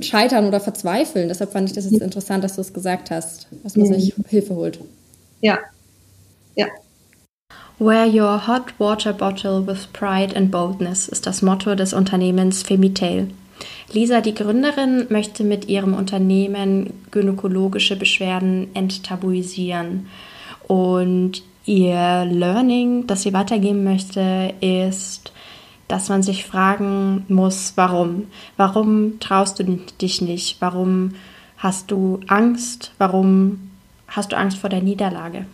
scheitern 0.00 0.46
oder 0.46 0.60
verzweifeln. 0.60 1.28
Deshalb 1.28 1.52
fand 1.52 1.68
ich 1.68 1.74
das 1.74 1.90
jetzt 1.90 2.00
interessant, 2.00 2.44
dass 2.44 2.54
du 2.54 2.60
es 2.60 2.72
gesagt 2.72 3.10
hast, 3.10 3.48
dass 3.64 3.76
man 3.76 3.86
sich 3.86 4.14
Hilfe 4.28 4.54
holt. 4.54 4.78
Ja. 5.40 5.58
Ja. 6.54 6.66
Wear 7.78 8.06
your 8.06 8.46
hot 8.46 8.78
water 8.78 9.12
bottle 9.12 9.66
with 9.66 9.88
pride 9.92 10.36
and 10.36 10.50
boldness 10.50 11.08
ist 11.08 11.26
das 11.26 11.42
Motto 11.42 11.74
des 11.74 11.92
Unternehmens 11.92 12.62
Femitail. 12.62 13.28
Lisa, 13.92 14.20
die 14.20 14.34
Gründerin, 14.34 15.06
möchte 15.08 15.42
mit 15.42 15.68
ihrem 15.68 15.94
Unternehmen 15.94 16.92
gynäkologische 17.10 17.96
Beschwerden 17.96 18.68
enttabuisieren. 18.74 20.06
Und 20.68 21.42
ihr 21.64 22.24
Learning, 22.24 23.06
das 23.06 23.22
sie 23.22 23.32
weitergeben 23.32 23.84
möchte, 23.84 24.54
ist, 24.60 25.32
dass 25.88 26.08
man 26.08 26.22
sich 26.22 26.44
fragen 26.44 27.24
muss, 27.28 27.72
warum? 27.76 28.28
Warum 28.56 29.20
traust 29.20 29.58
du 29.58 29.64
dich 30.00 30.20
nicht? 30.20 30.60
Warum 30.60 31.14
hast 31.58 31.90
du 31.90 32.20
Angst? 32.26 32.92
Warum 32.98 33.70
hast 34.08 34.32
du 34.32 34.36
Angst 34.36 34.58
vor 34.58 34.70
der 34.70 34.82
Niederlage? 34.82 35.46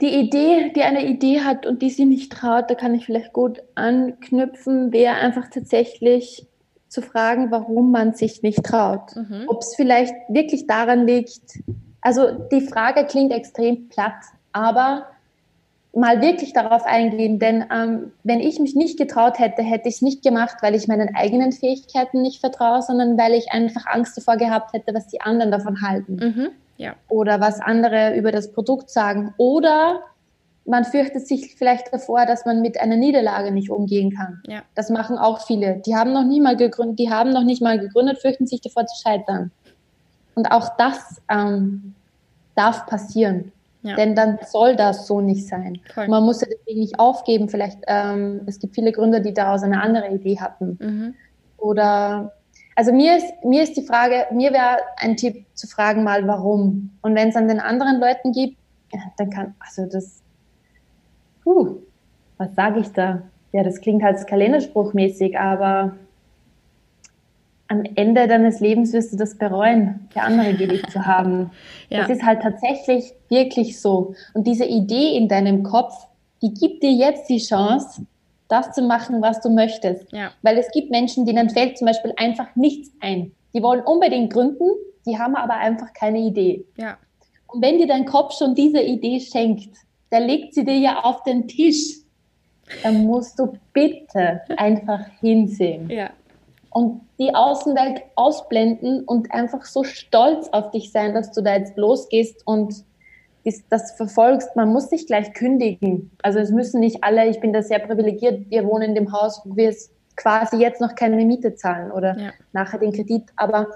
die 0.00 0.14
Idee, 0.14 0.72
die 0.74 0.82
eine 0.82 1.04
Idee 1.06 1.40
hat 1.40 1.66
und 1.66 1.82
die 1.82 1.90
sie 1.90 2.04
nicht 2.04 2.30
traut, 2.30 2.70
da 2.70 2.74
kann 2.74 2.94
ich 2.94 3.06
vielleicht 3.06 3.32
gut 3.32 3.62
anknüpfen, 3.74 4.92
wäre 4.92 5.14
einfach 5.14 5.48
tatsächlich 5.50 6.46
zu 6.88 7.02
fragen, 7.02 7.50
warum 7.50 7.90
man 7.90 8.14
sich 8.14 8.42
nicht 8.42 8.62
traut. 8.62 9.14
Mhm. 9.16 9.44
Ob 9.48 9.60
es 9.60 9.74
vielleicht 9.74 10.14
wirklich 10.28 10.66
daran 10.66 11.06
liegt, 11.06 11.58
also 12.00 12.30
die 12.52 12.60
Frage 12.60 13.04
klingt 13.06 13.32
extrem 13.32 13.88
platt, 13.88 14.22
aber 14.58 15.06
mal 15.94 16.20
wirklich 16.20 16.52
darauf 16.52 16.84
eingehen, 16.84 17.38
denn 17.38 17.64
ähm, 17.72 18.12
wenn 18.22 18.40
ich 18.40 18.60
mich 18.60 18.74
nicht 18.74 18.98
getraut 18.98 19.38
hätte, 19.38 19.62
hätte 19.62 19.88
ich 19.88 19.96
es 19.96 20.02
nicht 20.02 20.22
gemacht, 20.22 20.58
weil 20.60 20.74
ich 20.74 20.86
meinen 20.86 21.14
eigenen 21.14 21.52
Fähigkeiten 21.52 22.22
nicht 22.22 22.40
vertraue, 22.40 22.82
sondern 22.82 23.16
weil 23.18 23.32
ich 23.32 23.52
einfach 23.52 23.86
Angst 23.86 24.16
davor 24.16 24.36
gehabt 24.36 24.72
hätte, 24.74 24.94
was 24.94 25.08
die 25.08 25.20
anderen 25.20 25.50
davon 25.50 25.82
halten. 25.82 26.16
Mhm 26.16 26.48
ja. 26.78 26.94
oder 27.08 27.40
was 27.40 27.60
andere 27.60 28.16
über 28.16 28.32
das 28.32 28.52
Produkt 28.52 28.88
sagen. 28.88 29.34
Oder 29.36 30.00
man 30.64 30.84
fürchtet 30.84 31.26
sich 31.26 31.54
vielleicht 31.56 31.92
davor, 31.92 32.24
dass 32.24 32.46
man 32.46 32.62
mit 32.62 32.80
einer 32.80 32.96
Niederlage 32.96 33.50
nicht 33.50 33.70
umgehen 33.70 34.14
kann. 34.16 34.40
Ja. 34.46 34.62
Das 34.74 34.88
machen 34.88 35.18
auch 35.18 35.44
viele. 35.46 35.82
Die 35.84 35.94
haben 35.94 36.12
noch 36.12 36.24
nie 36.24 36.40
mal 36.40 36.56
gegründet, 36.56 36.98
die 36.98 37.10
haben 37.10 37.30
noch 37.30 37.44
nicht 37.44 37.60
mal 37.60 37.78
gegründet, 37.78 38.18
fürchten 38.20 38.46
sich 38.46 38.60
davor 38.60 38.86
zu 38.86 39.00
scheitern. 39.02 39.50
Und 40.34 40.50
auch 40.52 40.76
das 40.76 41.20
ähm, 41.28 41.94
darf 42.54 42.86
passieren. 42.86 43.52
Ja. 43.82 43.94
Denn 43.94 44.16
dann 44.16 44.38
soll 44.44 44.74
das 44.74 45.06
so 45.06 45.20
nicht 45.20 45.46
sein. 45.46 45.80
Man 45.94 46.24
muss 46.24 46.40
ja 46.40 46.48
deswegen 46.50 46.80
nicht 46.80 46.98
aufgeben. 46.98 47.48
Vielleicht, 47.48 47.78
ähm, 47.86 48.40
es 48.46 48.58
gibt 48.58 48.74
viele 48.74 48.92
Gründer, 48.92 49.20
die 49.20 49.32
daraus 49.32 49.62
eine 49.62 49.80
andere 49.80 50.08
Idee 50.08 50.40
hatten. 50.40 50.78
Mhm. 50.80 51.14
Oder 51.56 52.32
also 52.78 52.92
mir 52.92 53.16
ist, 53.16 53.44
mir 53.44 53.64
ist 53.64 53.76
die 53.76 53.82
Frage, 53.82 54.26
mir 54.32 54.52
wäre 54.52 54.78
ein 54.98 55.16
Tipp 55.16 55.46
zu 55.54 55.66
fragen 55.66 56.04
mal, 56.04 56.28
warum. 56.28 56.90
Und 57.02 57.16
wenn 57.16 57.28
es 57.28 57.34
an 57.36 57.48
den 57.48 57.58
anderen 57.58 57.98
Leuten 57.98 58.30
gibt, 58.30 58.56
dann 59.16 59.30
kann, 59.30 59.54
also 59.58 59.86
das, 59.86 60.22
puh, 61.42 61.78
was 62.36 62.54
sage 62.54 62.78
ich 62.78 62.92
da? 62.92 63.22
Ja, 63.50 63.64
das 63.64 63.80
klingt 63.80 64.04
halt 64.04 64.24
kalenderspruchmäßig, 64.26 65.38
aber 65.38 65.96
am 67.68 67.84
Ende 67.94 68.26
deines 68.26 68.60
Lebens 68.60 68.92
wirst 68.92 69.12
du 69.12 69.16
das 69.16 69.36
bereuen, 69.36 70.08
für 70.10 70.22
andere 70.22 70.54
geliebt 70.54 70.90
zu 70.90 71.06
haben. 71.06 71.50
ja. 71.90 72.00
Das 72.00 72.10
ist 72.10 72.24
halt 72.24 72.42
tatsächlich 72.42 73.12
wirklich 73.28 73.80
so. 73.80 74.14
Und 74.32 74.46
diese 74.46 74.64
Idee 74.64 75.16
in 75.16 75.28
deinem 75.28 75.62
Kopf, 75.62 75.94
die 76.42 76.54
gibt 76.54 76.82
dir 76.82 76.92
jetzt 76.92 77.28
die 77.28 77.38
Chance, 77.38 78.06
das 78.48 78.72
zu 78.72 78.82
machen, 78.82 79.20
was 79.20 79.40
du 79.40 79.50
möchtest. 79.50 80.10
Ja. 80.12 80.30
Weil 80.42 80.56
es 80.56 80.70
gibt 80.70 80.90
Menschen, 80.90 81.26
denen 81.26 81.50
fällt 81.50 81.76
zum 81.76 81.86
Beispiel 81.86 82.14
einfach 82.16 82.56
nichts 82.56 82.90
ein. 83.00 83.32
Die 83.54 83.62
wollen 83.62 83.82
unbedingt 83.82 84.32
gründen, 84.32 84.70
die 85.06 85.18
haben 85.18 85.36
aber 85.36 85.54
einfach 85.54 85.92
keine 85.92 86.18
Idee. 86.18 86.64
Ja. 86.76 86.96
Und 87.46 87.62
wenn 87.62 87.78
dir 87.78 87.86
dein 87.86 88.06
Kopf 88.06 88.36
schon 88.36 88.54
diese 88.54 88.80
Idee 88.80 89.20
schenkt, 89.20 89.70
der 90.10 90.20
legt 90.20 90.54
sie 90.54 90.64
dir 90.64 90.78
ja 90.78 91.00
auf 91.00 91.22
den 91.22 91.48
Tisch, 91.48 91.98
dann 92.82 93.04
musst 93.04 93.38
du 93.38 93.58
bitte 93.72 94.42
einfach 94.56 95.00
hinsehen. 95.20 95.90
Ja. 95.90 96.10
Und 96.70 97.00
die 97.18 97.34
Außenwelt 97.34 98.02
ausblenden 98.14 99.04
und 99.04 99.32
einfach 99.32 99.64
so 99.64 99.84
stolz 99.84 100.48
auf 100.52 100.70
dich 100.70 100.92
sein, 100.92 101.14
dass 101.14 101.32
du 101.32 101.42
da 101.42 101.56
jetzt 101.56 101.76
losgehst 101.76 102.46
und 102.46 102.84
das 103.70 103.92
verfolgst, 103.92 104.56
man 104.56 104.68
muss 104.70 104.90
nicht 104.90 105.06
gleich 105.06 105.32
kündigen. 105.32 106.10
Also 106.22 106.38
es 106.38 106.50
müssen 106.50 106.80
nicht 106.80 107.02
alle, 107.02 107.28
ich 107.28 107.40
bin 107.40 107.52
da 107.52 107.62
sehr 107.62 107.78
privilegiert, 107.78 108.50
wir 108.50 108.66
wohnen 108.66 108.90
in 108.90 108.94
dem 108.94 109.12
Haus, 109.12 109.40
wo 109.44 109.56
wir 109.56 109.74
quasi 110.16 110.56
jetzt 110.56 110.80
noch 110.80 110.94
keine 110.94 111.24
Miete 111.24 111.54
zahlen 111.54 111.90
oder 111.92 112.18
ja. 112.18 112.30
nachher 112.52 112.78
den 112.78 112.92
Kredit. 112.92 113.24
Aber 113.36 113.68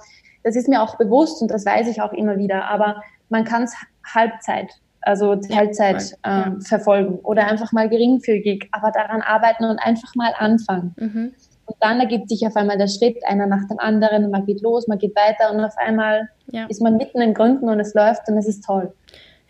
das 0.42 0.56
ist 0.56 0.68
mir 0.68 0.82
auch 0.82 0.96
bewusst 0.98 1.40
und 1.40 1.50
das 1.50 1.64
weiß 1.64 1.88
ich 1.88 2.02
auch 2.02 2.12
immer 2.12 2.36
wieder. 2.36 2.64
Aber 2.64 3.02
man 3.28 3.44
kann 3.44 3.62
es 3.62 3.74
Halbzeit, 4.04 4.70
also 5.00 5.36
Teilzeit 5.36 6.16
ja, 6.24 6.46
ähm, 6.46 6.58
ja. 6.60 6.66
verfolgen 6.66 7.18
oder 7.20 7.46
einfach 7.46 7.72
mal 7.72 7.88
geringfügig, 7.88 8.68
aber 8.72 8.90
daran 8.90 9.22
arbeiten 9.22 9.64
und 9.64 9.78
einfach 9.78 10.14
mal 10.14 10.34
anfangen. 10.36 10.94
Mhm. 10.98 11.34
Und 11.66 11.76
dann 11.80 12.00
ergibt 12.00 12.28
sich 12.28 12.46
auf 12.46 12.56
einmal 12.56 12.76
der 12.76 12.88
Schritt, 12.88 13.16
einer 13.26 13.46
nach 13.46 13.66
dem 13.68 13.78
anderen, 13.78 14.30
man 14.30 14.46
geht 14.46 14.62
los, 14.62 14.88
man 14.88 14.98
geht 14.98 15.14
weiter 15.14 15.52
und 15.52 15.64
auf 15.64 15.76
einmal 15.78 16.28
ist 16.68 16.82
man 16.82 16.96
mitten 16.96 17.20
im 17.20 17.34
Gründen 17.34 17.68
und 17.68 17.80
es 17.80 17.94
läuft 17.94 18.28
und 18.28 18.36
es 18.36 18.46
ist 18.46 18.64
toll. 18.64 18.92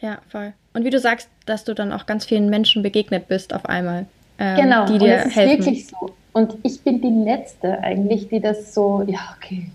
Ja, 0.01 0.19
voll. 0.29 0.53
Und 0.75 0.85
wie 0.85 0.91
du 0.91 0.99
sagst, 0.99 1.29
dass 1.47 1.65
du 1.65 1.75
dann 1.75 1.93
auch 1.93 2.07
ganz 2.07 2.25
vielen 2.25 2.49
Menschen 2.49 2.83
begegnet 2.83 3.29
bist 3.29 3.55
auf 3.55 3.67
einmal. 3.67 4.07
Ähm, 4.39 4.57
genau, 4.57 4.87
die 4.87 4.99
dir 4.99 5.05
und 5.05 5.11
das 5.11 5.27
ist 5.27 5.37
helfen. 5.37 5.59
wirklich 5.59 5.87
so. 5.87 6.11
Und 6.33 6.57
ich 6.63 6.83
bin 6.83 7.01
die 7.01 7.25
Letzte 7.25 7.79
eigentlich, 7.81 8.29
die 8.29 8.41
das 8.41 8.75
so, 8.75 9.05
ja, 9.07 9.37
okay. 9.37 9.71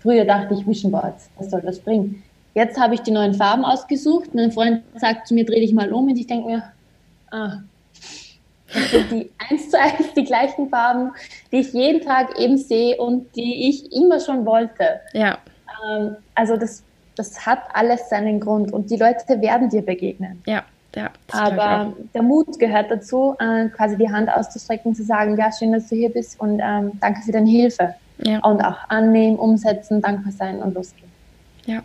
Früher 0.00 0.24
dachte 0.24 0.54
ich 0.54 0.66
Vision 0.66 0.92
Boards, 0.92 1.30
was 1.36 1.50
soll 1.50 1.62
das 1.62 1.80
bringen? 1.80 2.22
Jetzt 2.54 2.78
habe 2.78 2.94
ich 2.94 3.00
die 3.00 3.10
neuen 3.10 3.34
Farben 3.34 3.64
ausgesucht. 3.64 4.34
Mein 4.34 4.52
Freund 4.52 4.82
sagt 4.94 5.26
zu 5.26 5.34
mir, 5.34 5.44
dreh 5.44 5.60
dich 5.60 5.72
mal 5.72 5.92
um. 5.92 6.08
Und 6.08 6.16
ich 6.16 6.26
denke 6.26 6.46
mir, 6.46 6.62
ah, 7.30 7.58
das 8.76 8.90
sind 8.90 9.10
die 9.10 9.30
eins 9.50 9.70
zu 9.70 9.78
eins 9.78 10.12
die 10.14 10.24
gleichen 10.24 10.68
Farben, 10.68 11.12
die 11.50 11.60
ich 11.60 11.72
jeden 11.72 12.00
Tag 12.02 12.38
eben 12.38 12.58
sehe 12.58 12.96
und 12.96 13.34
die 13.34 13.68
ich 13.68 13.92
immer 13.92 14.20
schon 14.20 14.46
wollte. 14.46 15.00
Ja. 15.12 15.38
Ähm, 15.88 16.16
also 16.34 16.56
das 16.56 16.82
das 17.16 17.46
hat 17.46 17.60
alles 17.72 18.08
seinen 18.08 18.40
Grund 18.40 18.72
und 18.72 18.90
die 18.90 18.96
Leute 18.96 19.40
werden 19.40 19.68
dir 19.68 19.82
begegnen. 19.82 20.42
Ja, 20.46 20.62
ja. 20.94 21.10
Aber 21.32 21.94
der 22.14 22.22
Mut 22.22 22.58
gehört 22.58 22.90
dazu, 22.90 23.34
äh, 23.38 23.68
quasi 23.70 23.96
die 23.96 24.10
Hand 24.10 24.30
auszustrecken, 24.30 24.94
zu 24.94 25.02
sagen, 25.02 25.36
ja, 25.36 25.50
schön, 25.50 25.72
dass 25.72 25.88
du 25.88 25.96
hier 25.96 26.10
bist 26.10 26.38
und 26.38 26.60
ähm, 26.62 26.92
danke 27.00 27.22
für 27.22 27.32
deine 27.32 27.50
Hilfe. 27.50 27.94
Ja. 28.18 28.38
Und 28.40 28.62
auch 28.62 28.78
annehmen, 28.88 29.36
umsetzen, 29.36 30.00
dankbar 30.00 30.32
sein 30.32 30.62
und 30.62 30.74
losgehen. 30.74 31.10
Ja. 31.66 31.82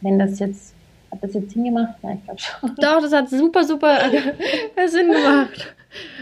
Wenn 0.00 0.18
das 0.18 0.38
jetzt, 0.38 0.74
hat 1.10 1.22
das 1.22 1.34
jetzt 1.34 1.50
Sinn 1.52 1.64
gemacht? 1.64 1.94
Ja, 2.02 2.12
ich 2.12 2.24
glaube 2.24 2.40
schon. 2.40 2.74
Doch, 2.76 3.00
das 3.00 3.12
hat 3.12 3.30
super, 3.30 3.64
super 3.64 3.98
Sinn 4.86 5.10
gemacht. 5.10 5.74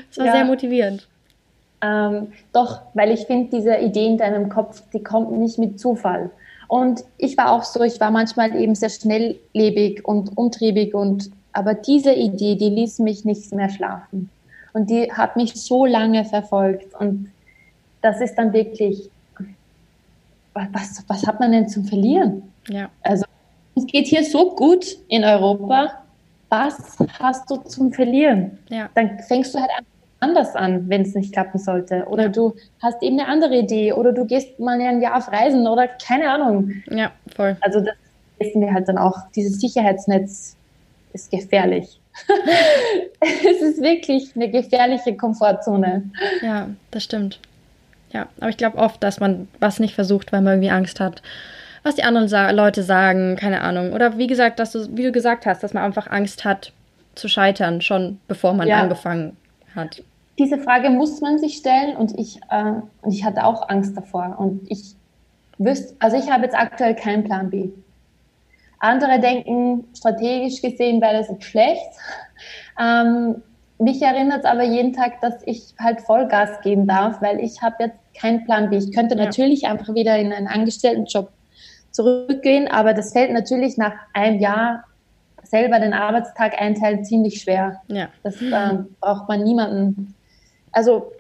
Das 0.09 0.19
war 0.19 0.27
ja. 0.27 0.33
sehr 0.33 0.45
motivierend. 0.45 1.09
Ähm, 1.83 2.33
doch, 2.53 2.83
weil 2.95 3.11
ich 3.11 3.27
finde, 3.27 3.51
diese 3.57 3.77
Idee 3.77 4.07
in 4.07 4.19
deinem 4.19 4.49
Kopf, 4.49 4.83
die 4.93 5.03
kommt 5.03 5.33
nicht 5.33 5.59
mit 5.59 5.79
Zufall. 5.79 6.31
Und 6.69 7.05
ich 7.19 7.37
war 7.37 7.53
auch 7.53 7.63
so, 7.63 7.83
ich 7.83 8.01
war 8.01 8.11
manchmal 8.11 8.57
eben 8.57 8.75
sehr 8.75 8.89
schnelllebig 8.89 10.05
und 10.05 10.37
umtriebig 10.37 10.95
und 10.95 11.31
aber 11.53 11.73
diese 11.75 12.13
Idee, 12.13 12.57
die 12.57 12.69
ließ 12.69 12.99
mich 12.99 13.25
nicht 13.25 13.53
mehr 13.53 13.71
schlafen. 13.71 14.31
Und 14.75 14.91
die 14.91 15.11
hat 15.11 15.37
mich 15.37 15.55
so 15.55 15.87
lange 15.87 16.27
verfolgt. 16.27 16.95
Und 17.01 17.33
das 18.03 18.21
ist 18.21 18.35
dann 18.35 18.53
wirklich, 18.53 19.09
was, 20.53 21.03
was 21.07 21.27
hat 21.27 21.41
man 21.41 21.53
denn 21.53 21.67
zum 21.67 21.87
Verlieren? 21.87 22.43
Ja. 22.69 22.91
Also, 23.03 23.25
es 23.77 23.87
geht 23.87 24.07
hier 24.07 24.25
so 24.25 24.55
gut 24.55 24.97
in 25.09 25.25
Europa. 25.25 26.03
Was 26.49 26.97
hast 27.19 27.51
du 27.51 27.57
zum 27.57 27.93
Verlieren? 27.93 28.59
Ja. 28.69 28.89
Dann 28.95 29.19
fängst 29.21 29.55
du 29.55 29.61
halt 29.61 29.71
an 29.77 29.85
anders 30.21 30.55
an, 30.55 30.89
wenn 30.89 31.03
es 31.03 31.15
nicht 31.15 31.33
klappen 31.33 31.59
sollte. 31.59 32.07
Oder 32.07 32.29
du 32.29 32.55
hast 32.83 33.03
eben 33.03 33.21
eine 33.21 33.29
andere 33.29 33.59
Idee 33.59 33.93
oder 33.93 34.13
du 34.13 34.25
gehst 34.25 34.59
mal 34.59 34.81
ein 34.81 35.01
Jahr 35.01 35.17
auf 35.17 35.31
Reisen 35.31 35.67
oder 35.67 35.89
keine 35.89 36.31
Ahnung. 36.31 36.73
Ja, 36.91 37.13
voll. 37.35 37.57
Also 37.61 37.81
das 37.81 37.95
wissen 38.39 38.61
wir 38.61 38.73
halt 38.73 38.89
dann 38.89 38.99
auch. 38.99 39.17
Dieses 39.35 39.61
Sicherheitsnetz 39.61 40.57
ist 41.13 41.31
gefährlich. 41.31 42.01
es 43.21 43.63
ist 43.63 43.83
wirklich 43.83 44.35
eine 44.35 44.51
gefährliche 44.51 45.17
Komfortzone. 45.17 46.11
Ja, 46.43 46.69
das 46.91 47.05
stimmt. 47.05 47.41
Ja, 48.13 48.29
aber 48.41 48.49
ich 48.49 48.57
glaube 48.57 48.79
oft, 48.79 49.03
dass 49.03 49.21
man 49.21 49.49
was 49.61 49.81
nicht 49.81 49.95
versucht, 49.95 50.33
weil 50.33 50.41
man 50.41 50.55
irgendwie 50.55 50.71
Angst 50.71 51.01
hat, 51.01 51.21
was 51.87 51.95
die 51.95 52.03
anderen 52.03 52.27
sa 52.27 52.51
Leute 52.51 52.83
sagen, 52.83 53.37
keine 53.37 53.61
Ahnung. 53.61 53.93
Oder 53.93 54.19
wie 54.19 54.27
gesagt, 54.27 54.59
dass 54.59 54.73
du, 54.73 54.89
wie 54.97 55.05
du 55.05 55.13
gesagt 55.13 55.47
hast, 55.47 55.63
dass 55.63 55.73
man 55.73 55.85
einfach 55.85 56.11
Angst 56.11 56.45
hat 56.45 56.73
zu 57.15 57.29
scheitern, 57.29 57.81
schon 57.81 58.19
bevor 58.27 58.55
man 58.55 58.67
ja. 58.67 58.81
angefangen 58.81 59.37
hat. 59.75 60.03
Diese 60.37 60.59
Frage 60.59 60.91
muss 60.91 61.21
man 61.21 61.39
sich 61.39 61.57
stellen 61.57 61.97
und 61.97 62.19
ich, 62.19 62.41
äh, 62.51 62.73
und 63.03 63.13
ich 63.13 63.25
hatte 63.25 63.45
auch 63.45 63.69
Angst 63.69 63.97
davor. 63.97 64.35
Und 64.37 64.69
ich 64.69 64.97
wüsste, 65.59 65.95
also 66.01 66.17
ich 66.17 66.29
habe 66.29 66.43
jetzt 66.43 66.57
aktuell 66.57 66.97
keinen 66.97 67.23
Plan 67.23 67.51
B. 67.51 67.69
Andere 68.81 69.21
denken, 69.21 69.85
strategisch 69.97 70.61
gesehen 70.61 71.01
wäre 71.01 71.15
das 71.19 71.29
jetzt 71.29 71.45
schlecht. 71.45 71.81
Ähm, 72.79 73.43
mich 73.79 74.03
erinnert 74.03 74.41
es 74.41 74.45
aber 74.45 74.63
jeden 74.63 74.93
Tag, 74.93 75.23
dass 75.23 75.37
ich 75.47 75.73
halt 75.79 76.03
Vollgas 76.03 76.61
geben 76.61 76.87
darf, 76.87 77.23
weil 77.23 77.41
ich 77.41 77.63
habe 77.63 77.77
jetzt 77.85 77.97
keinen 78.15 78.45
Plan 78.45 78.69
B. 78.69 78.77
Ich 78.77 78.93
könnte 78.93 79.17
ja. 79.17 79.25
natürlich 79.25 79.67
einfach 79.67 79.95
wieder 79.95 80.19
in 80.19 80.31
einen 80.31 80.47
Angestelltenjob 80.47 81.31
zurückgehen, 81.97 82.69
aber 82.69 82.93
das 82.93 83.13
fällt 83.13 83.33
natürlich 83.33 83.79
nach 83.79 83.93
einem 84.13 84.39
Jahr 84.39 84.85
selber 85.43 85.81
den 85.81 85.95
Arbeitstag 85.95 86.61
einteilen 86.61 87.05
ziemlich 87.05 87.41
schwer. 87.41 87.81
Ja. 87.89 88.09
Das 88.23 88.41
äh, 88.43 88.79
braucht 89.01 89.29
man 89.29 89.43
niemanden. 89.43 90.15
Also 90.73 91.11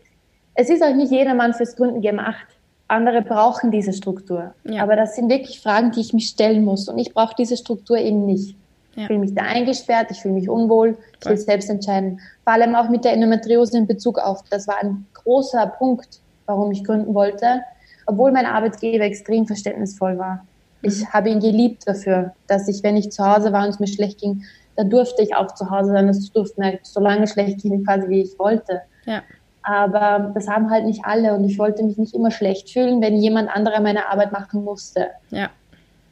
es 0.54 0.68
ist 0.68 0.82
auch 0.82 0.94
nicht 0.94 1.10
jedermann 1.10 1.54
fürs 1.54 1.76
Gründen 1.76 2.02
gemacht. 2.02 2.46
Andere 2.88 3.22
brauchen 3.22 3.70
diese 3.70 3.92
Struktur. 3.92 4.54
Ja. 4.64 4.82
Aber 4.82 4.96
das 4.96 5.16
sind 5.16 5.28
wirklich 5.28 5.60
Fragen, 5.60 5.92
die 5.92 6.00
ich 6.00 6.12
mich 6.12 6.28
stellen 6.28 6.64
muss. 6.64 6.88
Und 6.88 6.98
ich 6.98 7.14
brauche 7.14 7.34
diese 7.36 7.56
Struktur 7.56 7.96
eben 7.96 8.26
nicht. 8.26 8.56
Ja. 8.94 9.02
Ich 9.02 9.06
fühle 9.08 9.18
mich 9.18 9.34
da 9.34 9.42
eingesperrt, 9.42 10.10
ich 10.10 10.20
fühle 10.20 10.34
mich 10.34 10.48
unwohl, 10.48 10.96
ich 11.20 11.28
will 11.28 11.36
selbst 11.36 11.70
entscheiden. 11.70 12.20
Vor 12.44 12.52
allem 12.52 12.74
auch 12.74 12.88
mit 12.88 13.04
der 13.04 13.12
Endometriose 13.12 13.78
in 13.78 13.86
Bezug 13.86 14.18
auf, 14.18 14.42
das 14.50 14.68
war 14.68 14.78
ein 14.80 15.06
großer 15.14 15.66
Punkt, 15.66 16.20
warum 16.46 16.70
ich 16.70 16.84
gründen 16.84 17.12
wollte, 17.14 17.62
obwohl 18.06 18.32
mein 18.32 18.46
Arbeitgeber 18.46 19.04
extrem 19.04 19.46
verständnisvoll 19.46 20.16
war. 20.16 20.44
Ich 20.86 21.00
mhm. 21.00 21.12
habe 21.12 21.28
ihn 21.30 21.40
geliebt 21.40 21.82
dafür, 21.86 22.32
dass 22.46 22.68
ich, 22.68 22.82
wenn 22.82 22.96
ich 22.96 23.10
zu 23.10 23.24
Hause 23.24 23.52
war 23.52 23.64
und 23.64 23.70
es 23.70 23.80
mir 23.80 23.86
schlecht 23.86 24.20
ging, 24.20 24.44
da 24.76 24.84
durfte 24.84 25.22
ich 25.22 25.34
auch 25.34 25.54
zu 25.54 25.70
Hause 25.70 25.92
sein. 25.92 26.08
Es 26.08 26.30
durfte 26.32 26.60
mir 26.60 26.78
so 26.82 27.00
lange 27.00 27.26
schlecht 27.26 27.62
gehen, 27.62 27.84
quasi 27.84 28.08
wie 28.08 28.22
ich 28.22 28.38
wollte. 28.38 28.82
Ja. 29.04 29.22
Aber 29.62 30.30
das 30.34 30.48
haben 30.48 30.70
halt 30.70 30.84
nicht 30.84 31.04
alle 31.04 31.34
und 31.34 31.44
ich 31.44 31.58
wollte 31.58 31.82
mich 31.82 31.96
nicht 31.96 32.14
immer 32.14 32.30
schlecht 32.30 32.70
fühlen, 32.70 33.00
wenn 33.02 33.16
jemand 33.16 33.50
anderer 33.50 33.80
meine 33.80 34.08
Arbeit 34.08 34.32
machen 34.32 34.62
musste. 34.62 35.08
Ja. 35.30 35.50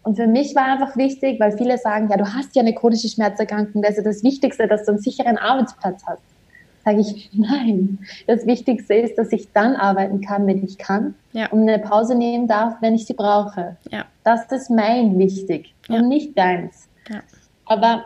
Und 0.03 0.17
für 0.17 0.27
mich 0.27 0.55
war 0.55 0.65
einfach 0.65 0.97
wichtig, 0.97 1.39
weil 1.41 1.57
viele 1.57 1.79
sagen, 1.79 2.09
ja, 2.11 2.17
du 2.17 2.35
hast 2.35 2.55
ja 2.57 2.63
eine 2.63 2.75
chronische 2.75 3.09
Schmerzerkrankung, 3.09 3.81
das 3.81 3.97
ist 3.97 4.07
das 4.07 4.23
Wichtigste, 4.23 4.67
dass 4.67 4.85
du 4.85 4.93
einen 4.93 5.01
sicheren 5.01 5.39
Arbeitsplatz 5.39 6.03
hast. 6.07 6.23
Sage 6.85 7.01
ich, 7.01 7.31
nein. 7.33 7.99
Das 8.27 8.47
Wichtigste 8.47 8.95
ist, 8.95 9.17
dass 9.17 9.33
ich 9.33 9.53
dann 9.53 9.77
arbeiten 9.77 10.21
kann, 10.21 10.47
wenn 10.47 10.63
ich 10.65 10.79
kann 10.79 11.15
ja. 11.33 11.51
und 11.51 11.63
eine 11.63 11.79
Pause 11.79 12.15
nehmen 12.15 12.47
darf, 12.47 12.75
wenn 12.81 12.95
ich 12.95 13.07
sie 13.07 13.15
brauche. 13.15 13.77
Ja. 13.91 14.05
Das 14.23 14.51
ist 14.53 14.71
mein 14.71 15.19
wichtig 15.19 15.75
ja. 15.89 15.97
und 15.97 16.09
nicht 16.09 16.37
deins. 16.37 16.89
Aber 17.67 18.05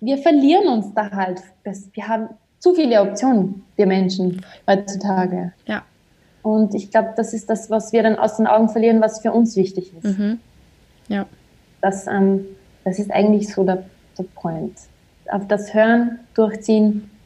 wir 0.00 0.18
verlieren 0.18 0.68
uns 0.68 0.92
da 0.94 1.10
halt. 1.10 1.40
Wir 1.64 2.08
haben 2.08 2.28
zu 2.58 2.74
viele 2.74 3.00
Optionen, 3.00 3.64
wir 3.76 3.86
Menschen 3.86 4.44
heutzutage. 4.68 5.52
Und 6.42 6.76
ich 6.76 6.92
glaube, 6.92 7.12
das 7.16 7.34
ist 7.34 7.50
das, 7.50 7.70
was 7.70 7.92
wir 7.92 8.04
dann 8.04 8.16
aus 8.16 8.36
den 8.36 8.46
Augen 8.46 8.68
verlieren, 8.68 9.00
was 9.00 9.20
für 9.20 9.32
uns 9.32 9.56
wichtig 9.56 9.92
ist. 10.00 10.16
Mhm. 10.16 10.38
Ja. 11.08 11.26
Das, 11.80 12.06
ähm, 12.06 12.44
das 12.84 13.00
ist 13.00 13.10
eigentlich 13.10 13.52
so 13.52 13.64
der, 13.64 13.82
der 14.16 14.24
Point. 14.34 14.78
Auf 15.28 15.48
das 15.48 15.74
Hören, 15.74 16.20
Durchziehen 16.34 17.10